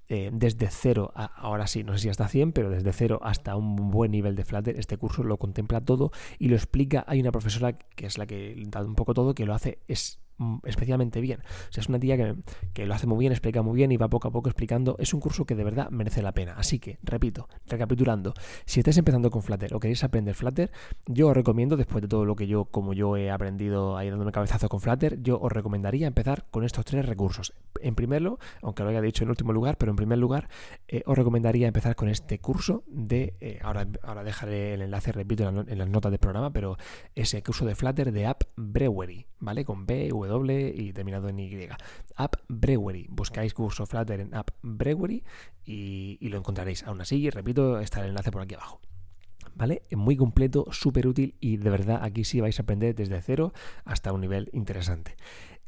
eh, 0.10 0.30
desde 0.34 0.68
cero, 0.70 1.12
ahora 1.16 1.68
sí, 1.68 1.84
no 1.84 1.94
sé 1.94 2.00
si 2.00 2.10
hasta 2.10 2.28
100, 2.28 2.52
pero 2.52 2.70
desde 2.70 2.92
cero 2.94 3.20
hasta 3.24 3.56
un 3.56 3.92
buen 3.92 4.12
nivel 4.12 4.36
de 4.36 4.46
Flutter, 4.46 4.78
este 4.78 4.98
curso 4.98 5.24
lo 5.24 5.38
contempla 5.38 5.82
todo 5.82 6.12
y 6.38 6.50
lo 6.50 6.56
explica. 6.56 7.04
Hay 7.08 7.22
una 7.22 7.32
profesora 7.32 7.74
que 7.74 8.06
es 8.06 8.18
la 8.18 8.26
que 8.26 8.62
da 8.68 8.84
un 8.84 8.96
poco 8.96 9.14
todo, 9.14 9.34
que 9.34 9.46
lo 9.46 9.54
hace, 9.54 9.80
es 9.88 10.20
especialmente 10.66 11.22
bien. 11.22 11.40
O 11.42 11.72
sea, 11.72 11.82
es 11.82 11.90
una 11.90 12.00
tía 12.00 12.18
que, 12.18 12.36
que, 12.74 12.86
lo 12.86 12.94
hace 12.94 13.08
muy 13.08 13.20
bien, 13.20 13.32
explica 13.32 13.62
muy 13.62 13.76
bien 13.76 13.92
y 13.92 13.98
va 13.98 14.10
poco 14.10 14.28
a 14.28 14.32
poco 14.32 14.50
explicando. 14.50 14.96
Es 15.00 15.14
un 15.14 15.20
curso 15.20 15.46
que 15.46 15.56
de 15.56 15.64
verdad 15.64 15.90
merece 15.90 16.22
la 16.22 16.34
pena. 16.34 16.54
Así 16.58 16.80
que, 16.80 17.00
repito, 17.04 17.48
recapitulando, 17.68 18.34
si 18.66 18.80
estáis 18.80 18.98
empezando 18.98 19.30
con 19.30 19.42
Flutter 19.42 19.74
o 19.74 19.80
queréis 19.80 20.04
aprender 20.04 20.36
Flutter, 20.36 20.72
yo 21.08 21.30
os 21.30 21.36
recomiendo, 21.36 21.78
después 21.78 22.02
de 22.02 22.08
todo 22.08 22.26
lo 22.26 22.36
que 22.36 22.48
yo, 22.48 22.66
como 22.66 22.94
yo 22.94 23.18
he 23.18 23.32
aprendido 23.32 23.98
ahí 23.98 24.10
dándome 24.10 24.32
cabezazo 24.32 24.70
con 24.70 24.80
Flutter, 24.80 25.22
yo 25.22 25.40
os 25.40 25.52
recomendaría 25.52 26.08
empezar 26.08 26.46
con 26.52 26.64
estos 26.64 26.86
tres 26.86 27.06
recursos. 27.06 27.54
En 27.82 27.96
primer 27.96 28.22
lugar, 28.22 28.40
aunque 28.62 28.84
lo 28.84 28.90
haya 28.90 29.02
dicho 29.02 29.24
en 29.24 29.30
último 29.30 29.54
lugar, 29.54 29.78
pero 29.78 29.92
en 29.92 29.96
primer 29.96 30.18
lugar, 30.18 30.50
eh, 30.88 31.04
os 31.06 31.18
recomendaría 31.18 31.68
empezar 31.68 31.96
con 31.96 32.10
este 32.10 32.40
curso 32.40 32.84
de, 32.88 33.36
eh, 33.40 33.60
ahora, 33.62 33.88
ahora 34.04 34.24
dejaré 34.24 34.76
el 34.76 34.82
enlace, 34.82 35.12
repito, 35.12 35.48
en, 35.48 35.78
las 35.78 35.90
notas 35.90 36.12
del 36.12 36.20
programa, 36.20 36.52
pero 36.52 36.78
ese 37.16 37.42
curso 37.44 37.66
de 37.66 37.76
Flutter 37.76 38.12
de 38.12 38.26
App 38.26 38.44
Brewery, 38.56 39.26
¿vale? 39.40 39.66
Con 39.66 39.86
B, 39.86 40.10
W 40.10 40.31
y 40.40 40.94
terminado 40.94 41.30
en 41.30 41.40
Y. 41.40 41.70
App 42.16 42.36
Brewery. 42.48 43.08
Buscáis 43.10 43.54
curso 43.54 43.86
Flutter 43.86 44.20
en 44.20 44.34
App 44.34 44.52
Brewery 44.62 45.24
y, 45.66 46.18
lo 46.30 46.38
encontraréis. 46.38 46.84
Aún 46.84 47.02
así, 47.02 47.30
repito, 47.30 47.80
está 47.80 48.02
el 48.02 48.10
enlace 48.10 48.32
por 48.32 48.42
aquí 48.42 48.56
abajo. 48.56 48.80
¿Vale? 49.54 49.84
Muy 49.92 50.16
completo, 50.16 50.68
súper 50.72 51.08
útil 51.08 51.36
y 51.42 51.58
de 51.58 51.70
verdad 51.70 52.00
aquí 52.04 52.24
sí 52.24 52.40
vais 52.40 52.58
a 52.60 52.64
aprender 52.64 52.96
desde 52.96 53.22
cero 53.22 53.54
hasta 53.84 54.14
un 54.14 54.22
nivel 54.22 54.50
interesante. 54.54 55.18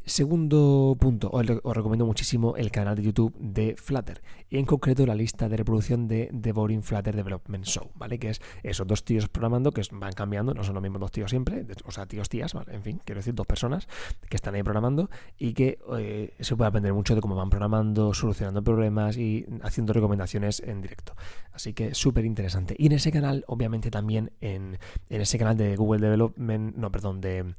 Segundo 0.06 0.98
punto, 1.00 1.30
os, 1.32 1.46
recomiendo 1.48 2.06
muchísimo 2.06 2.58
el 2.58 2.72
canal 2.72 2.98
de 2.98 3.04
YouTube 3.04 3.34
de 3.40 3.78
Flutter 3.78 4.22
y 4.50 4.58
en 4.58 4.66
concreto 4.66 5.06
la 5.06 5.16
lista 5.16 5.48
de 5.48 5.56
reproducción 5.56 6.10
de 6.10 6.30
The 6.42 6.52
Boring 6.52 6.84
Flutter 6.84 7.16
Development 7.16 7.64
Show, 7.64 7.90
¿vale? 7.96 8.20
Que 8.20 8.32
es 8.32 8.42
esos 8.64 8.86
dos 8.86 9.06
tíos 9.06 9.30
programando 9.30 9.72
que 9.72 9.82
van 9.94 10.12
cambiando, 10.12 10.54
no 10.54 10.66
son 10.66 10.74
los 10.74 10.84
mismos 10.84 11.00
dos 11.00 11.12
tíos 11.14 11.30
siempre, 11.30 11.66
o 11.86 11.92
sea, 11.92 12.06
tíos, 12.06 12.28
tías, 12.28 12.54
¿vale? 12.54 12.76
En 12.76 12.84
fin, 12.84 13.00
quiero 13.06 13.20
decir, 13.20 13.34
dos 13.34 13.48
personas 13.48 13.88
que 14.28 14.36
están 14.36 14.56
ahí 14.56 14.64
programando 14.64 15.10
y 15.38 15.54
que 15.54 15.80
eh, 15.98 16.34
se 16.38 16.58
puede 16.58 16.68
aprender 16.68 16.94
mucho 16.94 17.16
de 17.16 17.22
cómo 17.22 17.36
van 17.36 17.50
programando, 17.50 18.14
solucionando 18.14 18.62
problemas 18.62 19.16
y 19.16 19.46
haciendo 19.62 19.94
recomendaciones 19.94 20.60
en 20.60 20.82
directo. 20.82 21.16
Así 21.54 21.72
que 21.74 21.96
súper 21.96 22.26
interesante. 22.26 22.76
Y 22.78 22.88
en 22.88 22.92
ese 22.92 23.10
canal, 23.14 23.46
obviamente 23.48 23.90
también 23.90 24.34
en, 24.42 24.80
en 25.10 25.22
ese 25.22 25.38
canal 25.38 25.56
de 25.56 25.78
Google 25.78 26.02
Development, 26.02 26.76
no, 26.76 26.92
perdón, 26.92 27.22
de 27.22 27.54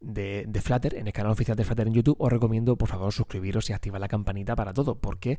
de, 0.00 0.60
Flutter, 0.62 0.94
en 0.94 1.06
el 1.06 1.12
canal 1.12 1.32
oficial 1.32 1.56
de 1.56 1.64
Flutter 1.64 1.86
en 1.86 1.94
YouTube, 1.94 2.16
os 2.18 2.30
recomiendo 2.30 2.76
por 2.76 2.88
favor 2.88 3.12
suscribiros 3.12 3.68
y 3.70 3.72
activar 3.72 4.00
la 4.00 4.08
campanita 4.08 4.56
para 4.56 4.72
todo, 4.72 4.96
porque 4.96 5.38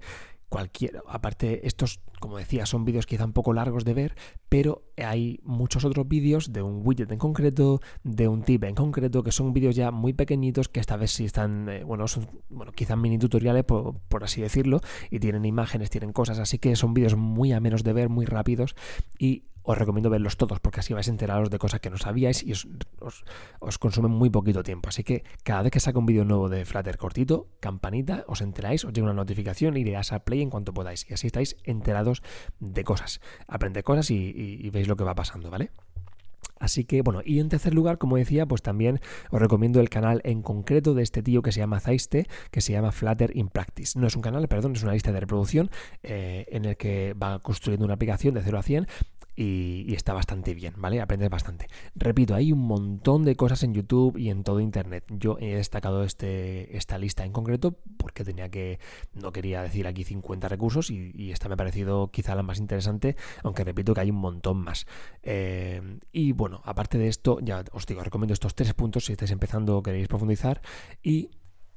cualquier, 0.50 1.02
aparte 1.08 1.67
estos, 1.67 2.02
como 2.19 2.38
decía, 2.38 2.65
son 2.65 2.86
vídeos 2.86 3.06
quizá 3.06 3.26
un 3.26 3.34
poco 3.34 3.54
largos 3.54 3.86
de 3.86 3.93
ver, 3.93 4.15
pero 4.50 4.84
hay 4.97 5.39
muchos 5.43 5.86
otros 5.86 6.08
vídeos 6.08 6.52
de 6.54 6.62
un 6.62 6.82
widget 6.86 7.12
en 7.12 7.17
concreto, 7.17 7.80
de 8.04 8.28
un 8.28 8.43
tip 8.43 8.63
en 8.63 8.76
concreto, 8.76 9.24
que 9.24 9.32
son 9.32 9.54
vídeos 9.54 9.76
ya 9.76 9.91
muy 9.91 10.13
pequeñitos 10.13 10.69
que 10.69 10.80
esta 10.80 10.97
vez 10.97 11.12
sí 11.12 11.26
están, 11.26 11.69
eh, 11.69 11.84
bueno, 11.84 12.08
son, 12.08 12.28
bueno, 12.50 12.71
quizá 12.71 12.95
mini 12.95 13.17
tutoriales 13.17 13.63
por, 13.63 14.00
por, 14.10 14.24
así 14.24 14.41
decirlo, 14.41 14.82
y 15.10 15.19
tienen 15.19 15.45
imágenes, 15.45 15.89
tienen 15.89 16.13
cosas, 16.13 16.39
así 16.39 16.60
que 16.60 16.76
son 16.76 16.93
vídeos 16.93 17.15
muy 17.15 17.52
a 17.54 17.60
menos 17.60 17.84
de 17.84 17.93
ver, 17.93 18.10
muy 18.10 18.26
rápidos 18.26 18.76
y 19.17 19.45
os 19.63 19.78
recomiendo 19.78 20.10
verlos 20.10 20.38
todos 20.38 20.60
porque 20.60 20.80
así 20.80 20.93
vais 20.93 21.08
a 21.08 21.12
enteraros 21.12 21.50
de 21.50 21.58
cosas 21.58 21.80
que 21.80 21.89
no 21.89 21.97
sabíais 21.97 22.43
y 22.43 22.52
os, 22.54 22.67
os, 23.60 23.78
consumen 23.78 24.12
muy 24.12 24.30
poquito 24.30 24.63
tiempo. 24.63 24.89
Así 24.89 25.04
que 25.04 25.24
cada 25.43 25.63
vez 25.63 25.71
que 25.71 25.80
saco 25.80 26.00
un 26.00 26.06
vídeo 26.06 26.26
nuevo 26.26 26.50
de 26.50 26.65
Flutter 26.65 26.97
cortito, 26.97 27.47
campanita, 27.60 28.26
os 28.28 28.41
enteráis, 28.41 28.86
os 28.86 28.93
llega 28.93 29.06
una 29.06 29.13
notificación 29.13 29.78
y 29.78 29.82
iréis 29.82 30.12
a 30.12 30.19
play 30.19 30.41
en 30.41 30.50
cuanto 30.50 30.74
podáis. 30.74 31.10
Y 31.10 31.13
así 31.13 31.28
estáis 31.28 31.58
enterados 31.63 32.21
de 32.60 32.84
cosas. 32.84 33.21
Aprende 33.47 33.84
cosas 33.84 34.10
y 34.12 34.69
veis 34.71 34.88
lo 34.88 34.95
que 34.95 35.04
va 35.04 35.15
pasando, 35.15 35.50
¿vale? 35.50 35.71
Así 36.62 36.86
que 36.86 37.02
bueno, 37.02 37.21
y 37.26 37.39
en 37.39 37.50
tercer 37.50 37.74
lugar, 37.74 37.97
como 37.97 38.17
decía, 38.17 38.45
pues 38.45 38.62
también 38.62 39.02
os 39.32 39.41
recomiendo 39.41 39.82
el 39.82 39.89
canal 39.89 40.21
en 40.24 40.43
concreto 40.43 40.93
de 40.93 41.02
este 41.02 41.24
tío 41.24 41.41
que 41.41 41.52
se 41.52 41.60
llama 41.60 41.80
Zaiste, 41.80 42.28
que 42.52 42.62
se 42.62 42.71
llama 42.71 42.91
Flutter 42.91 43.36
in 43.36 43.50
Practice. 43.50 44.00
No 44.00 44.06
es 44.06 44.15
un 44.15 44.21
canal, 44.21 44.47
perdón, 44.47 44.76
es 44.76 44.84
una 44.84 44.93
lista 44.93 45.12
de 45.12 45.19
reproducción 45.19 45.71
eh, 46.04 46.45
en 46.50 46.65
el 46.65 46.78
que 46.78 47.15
va 47.15 47.39
construyendo 47.39 47.86
una 47.86 47.95
aplicación 47.95 48.36
de 48.36 48.43
0 48.43 48.60
a 48.60 48.63
100 48.63 48.88
y, 49.41 49.93
está 49.93 50.13
bastante 50.13 50.54
bien, 50.54 50.73
¿vale? 50.77 51.01
Aprendes 51.01 51.30
bastante. 51.30 51.67
Repito, 51.95 52.36
hay 52.36 52.51
un 52.51 52.60
montón 52.60 53.23
de 53.25 53.36
cosas 53.36 53.63
en 53.63 53.73
YouTube 53.73 54.17
y 54.17 54.30
en 54.30 54.43
todo 54.43 54.60
Internet. 54.60 55.06
Yo 55.10 55.38
he 55.39 55.56
destacado 55.56 56.04
este, 56.04 56.77
esta 56.77 56.97
lista 56.97 57.25
en 57.25 57.32
concreto 57.32 57.77
porque 57.97 58.23
tenía 58.23 58.49
que, 58.49 58.80
no 59.13 59.32
quería 59.32 59.63
decir 59.63 59.88
aquí 59.88 60.04
50 60.04 60.47
recursos 60.47 60.91
y, 60.91 61.32
esta 61.32 61.47
me 61.47 61.54
ha 61.54 61.58
parecido 61.58 62.12
quizá 62.12 62.36
la 62.36 62.43
más 62.43 62.60
interesante, 62.60 63.15
aunque 63.43 63.63
repito 63.63 63.93
que 63.93 64.01
hay 64.01 64.12
un 64.12 64.17
montón 64.17 64.58
más. 64.58 64.86
Eh, 65.23 65.99
y 66.12 66.34
bueno, 66.34 66.62
aparte 66.65 66.97
de 66.97 67.08
esto, 67.08 67.39
ya 67.41 67.63
os 67.71 67.86
digo, 67.86 68.04
recomiendo 68.04 68.34
estos 68.34 68.54
tres 68.54 68.73
puntos 68.73 69.06
si 69.06 69.13
estáis 69.13 69.32
empezando 69.32 69.77
o 69.77 69.84
queréis 69.84 70.08
profundizar 70.08 70.62
y 71.01 71.30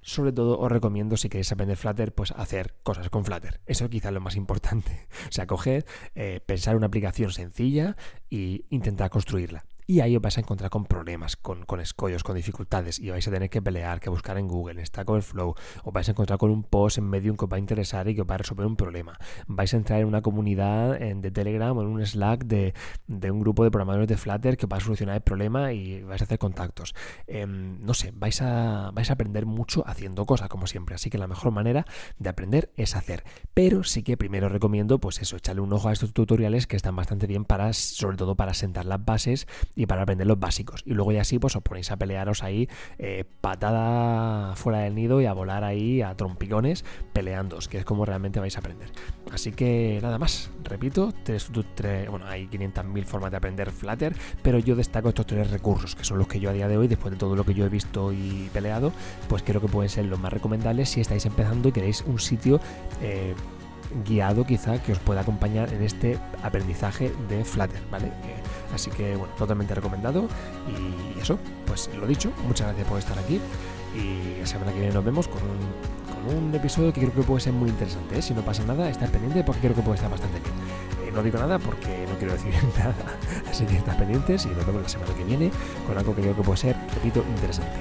sobre 0.04 0.32
todo 0.32 0.60
os 0.60 0.70
recomiendo 0.70 1.16
si 1.16 1.28
queréis 1.28 1.50
aprender 1.50 1.76
Flutter, 1.76 2.14
pues 2.14 2.30
hacer 2.32 2.76
cosas 2.82 3.08
con 3.08 3.24
Flutter. 3.24 3.60
Eso 3.66 3.88
quizá 3.88 4.08
es 4.08 4.14
lo 4.14 4.20
más 4.20 4.36
importante. 4.36 5.08
O 5.28 5.32
sea, 5.34 5.46
coger, 5.46 5.84
eh, 6.14 6.40
pensar 6.44 6.76
una 6.76 6.86
aplicación 6.86 7.32
sencilla 7.32 7.96
e 8.30 8.64
intentar 8.70 9.10
construirla. 9.10 9.64
Y 9.86 10.00
ahí 10.00 10.16
os 10.16 10.22
vais 10.22 10.36
a 10.38 10.40
encontrar 10.40 10.70
con 10.70 10.86
problemas, 10.86 11.36
con, 11.36 11.64
con, 11.64 11.80
escollos, 11.80 12.22
con 12.22 12.36
dificultades, 12.36 12.98
y 12.98 13.10
vais 13.10 13.26
a 13.28 13.30
tener 13.30 13.50
que 13.50 13.60
pelear, 13.60 14.00
que 14.00 14.08
buscar 14.08 14.38
en 14.38 14.48
Google, 14.48 14.80
en 14.80 14.86
Stack 14.86 15.08
Overflow, 15.08 15.54
os 15.82 15.92
vais 15.92 16.08
a 16.08 16.12
encontrar 16.12 16.38
con 16.38 16.50
un 16.50 16.62
post 16.62 16.98
en 16.98 17.04
Medium 17.04 17.36
que 17.36 17.44
os 17.44 17.52
va 17.52 17.56
a 17.56 17.60
interesar 17.60 18.08
y 18.08 18.14
que 18.14 18.22
os 18.22 18.30
va 18.30 18.36
a 18.36 18.38
resolver 18.38 18.66
un 18.66 18.76
problema. 18.76 19.18
Vais 19.46 19.72
a 19.74 19.76
entrar 19.76 20.00
en 20.00 20.06
una 20.06 20.22
comunidad 20.22 20.98
de 20.98 21.30
Telegram 21.30 21.76
o 21.76 21.82
en 21.82 21.88
un 21.88 22.04
Slack 22.04 22.44
de, 22.44 22.74
un 23.30 23.40
grupo 23.40 23.64
de 23.64 23.70
programadores 23.70 24.08
de 24.08 24.16
Flutter 24.16 24.56
que 24.56 24.66
os 24.66 24.72
va 24.72 24.78
a 24.78 24.80
solucionar 24.80 25.16
el 25.16 25.22
problema 25.22 25.72
y 25.72 26.02
vais 26.02 26.20
a 26.22 26.24
hacer 26.24 26.38
contactos. 26.38 26.94
Em, 27.26 27.84
no 27.84 27.94
sé, 27.94 28.12
vais 28.14 28.40
a, 28.42 28.90
vais 28.92 29.10
a 29.10 29.12
aprender 29.12 29.46
mucho 29.46 29.84
haciendo 29.86 30.24
cosas, 30.26 30.48
como 30.48 30.66
siempre. 30.66 30.94
Así 30.94 31.10
que 31.10 31.18
la 31.18 31.26
mejor 31.26 31.52
manera 31.52 31.84
de 32.18 32.28
aprender 32.28 32.72
es 32.76 32.96
hacer. 32.96 33.24
Pero 33.52 33.84
sí 33.84 34.02
que 34.02 34.16
primero 34.16 34.48
recomiendo, 34.48 34.98
pues 34.98 35.20
eso, 35.20 35.36
echarle 35.36 35.60
un 35.60 35.72
ojo 35.72 35.88
a 35.88 35.92
estos 35.92 36.12
tutoriales 36.12 36.66
que 36.66 36.76
están 36.76 36.96
bastante 36.96 37.26
bien 37.26 37.44
para, 37.44 37.72
sobre 37.72 38.16
todo 38.16 38.34
para 38.34 38.54
sentar 38.54 38.86
las 38.86 39.04
bases 39.04 39.46
y 39.76 39.86
para 39.86 40.02
aprender 40.02 40.26
los 40.26 40.38
básicos. 40.38 40.82
Y 40.84 40.94
luego 40.94 41.12
ya 41.12 41.22
así 41.22 41.38
pues 41.38 41.56
os 41.56 41.62
ponéis 41.62 41.90
a 41.90 41.96
pelearos 41.96 42.42
ahí 42.42 42.68
eh, 42.98 43.24
patada 43.40 44.54
fuera 44.56 44.80
del 44.80 44.94
nido 44.94 45.20
y 45.20 45.26
a 45.26 45.32
volar 45.32 45.64
ahí 45.64 46.02
a 46.02 46.16
trompicones 46.16 46.84
peleándoos, 47.12 47.68
que 47.68 47.78
es 47.78 47.84
como 47.84 48.04
realmente 48.04 48.40
vais 48.40 48.56
a 48.56 48.60
aprender. 48.60 48.90
Así 49.32 49.52
que 49.52 49.98
nada 50.02 50.18
más, 50.18 50.50
repito, 50.62 51.12
tres, 51.24 51.50
bueno, 52.08 52.26
hay 52.26 52.46
500.000 52.46 53.04
formas 53.04 53.30
de 53.30 53.36
aprender 53.36 53.70
Flutter, 53.70 54.14
pero 54.42 54.58
yo 54.58 54.76
destaco 54.76 55.08
estos 55.08 55.26
tres 55.26 55.50
recursos, 55.50 55.94
que 55.94 56.04
son 56.04 56.18
los 56.18 56.28
que 56.28 56.40
yo 56.40 56.50
a 56.50 56.52
día 56.52 56.68
de 56.68 56.76
hoy, 56.76 56.88
después 56.88 57.12
de 57.12 57.18
todo 57.18 57.34
lo 57.36 57.44
que 57.44 57.54
yo 57.54 57.64
he 57.64 57.68
visto 57.68 58.12
y 58.12 58.50
peleado, 58.52 58.92
pues 59.28 59.42
creo 59.42 59.60
que 59.60 59.68
pueden 59.68 59.88
ser 59.88 60.04
los 60.06 60.20
más 60.20 60.32
recomendables 60.32 60.90
si 60.90 61.00
estáis 61.00 61.26
empezando 61.26 61.68
y 61.68 61.72
queréis 61.72 62.02
un 62.02 62.18
sitio... 62.18 62.60
Eh, 63.02 63.34
guiado 64.06 64.44
quizá 64.44 64.82
que 64.82 64.92
os 64.92 64.98
pueda 64.98 65.20
acompañar 65.20 65.72
en 65.72 65.82
este 65.82 66.18
aprendizaje 66.42 67.12
de 67.28 67.44
Flutter, 67.44 67.82
¿vale? 67.90 68.12
Así 68.74 68.90
que 68.90 69.16
bueno, 69.16 69.32
totalmente 69.36 69.74
recomendado. 69.74 70.28
Y 70.68 71.20
eso, 71.20 71.38
pues 71.66 71.90
lo 71.96 72.06
dicho, 72.06 72.32
muchas 72.46 72.68
gracias 72.68 72.88
por 72.88 72.98
estar 72.98 73.18
aquí. 73.18 73.40
Y 73.96 74.40
la 74.40 74.46
semana 74.46 74.72
que 74.72 74.80
viene 74.80 74.94
nos 74.94 75.04
vemos 75.04 75.28
con 75.28 75.42
un, 75.42 76.54
episodio 76.54 76.92
que 76.92 77.00
creo 77.00 77.12
que 77.12 77.22
puede 77.22 77.40
ser 77.40 77.52
muy 77.52 77.68
interesante. 77.68 78.18
¿eh? 78.18 78.22
Si 78.22 78.34
no 78.34 78.42
pasa 78.42 78.64
nada, 78.64 78.88
estar 78.88 79.10
pendiente 79.10 79.44
porque 79.44 79.60
creo 79.60 79.74
que 79.74 79.82
puede 79.82 79.96
estar 79.96 80.10
bastante 80.10 80.40
bien. 80.40 80.54
Eh, 81.06 81.12
no 81.12 81.22
digo 81.22 81.38
nada 81.38 81.58
porque 81.58 82.06
no 82.08 82.16
quiero 82.18 82.32
decir 82.32 82.52
nada. 82.78 82.94
Así 83.50 83.64
que 83.66 83.76
estad 83.76 83.96
pendientes 83.96 84.46
y 84.46 84.48
nos 84.48 84.66
vemos 84.66 84.82
la 84.82 84.88
semana 84.88 85.14
que 85.14 85.24
viene 85.24 85.50
con 85.86 85.96
algo 85.96 86.14
que 86.14 86.22
creo 86.22 86.36
que 86.36 86.42
puede 86.42 86.58
ser, 86.58 86.76
repito, 86.94 87.24
interesante. 87.36 87.76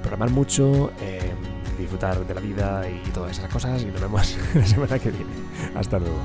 Programar 0.00 0.30
mucho, 0.30 0.90
eh, 1.00 1.32
disfrutar 1.76 2.26
de 2.26 2.34
la 2.34 2.40
vida 2.40 2.88
y 2.88 3.08
todas 3.10 3.38
esas 3.38 3.50
cosas. 3.50 3.82
Y 3.82 3.86
nos 3.86 4.00
vemos 4.00 4.36
la 4.54 4.66
semana 4.66 4.98
que 4.98 5.10
viene. 5.10 5.32
Hasta 5.74 5.98
luego. 5.98 6.16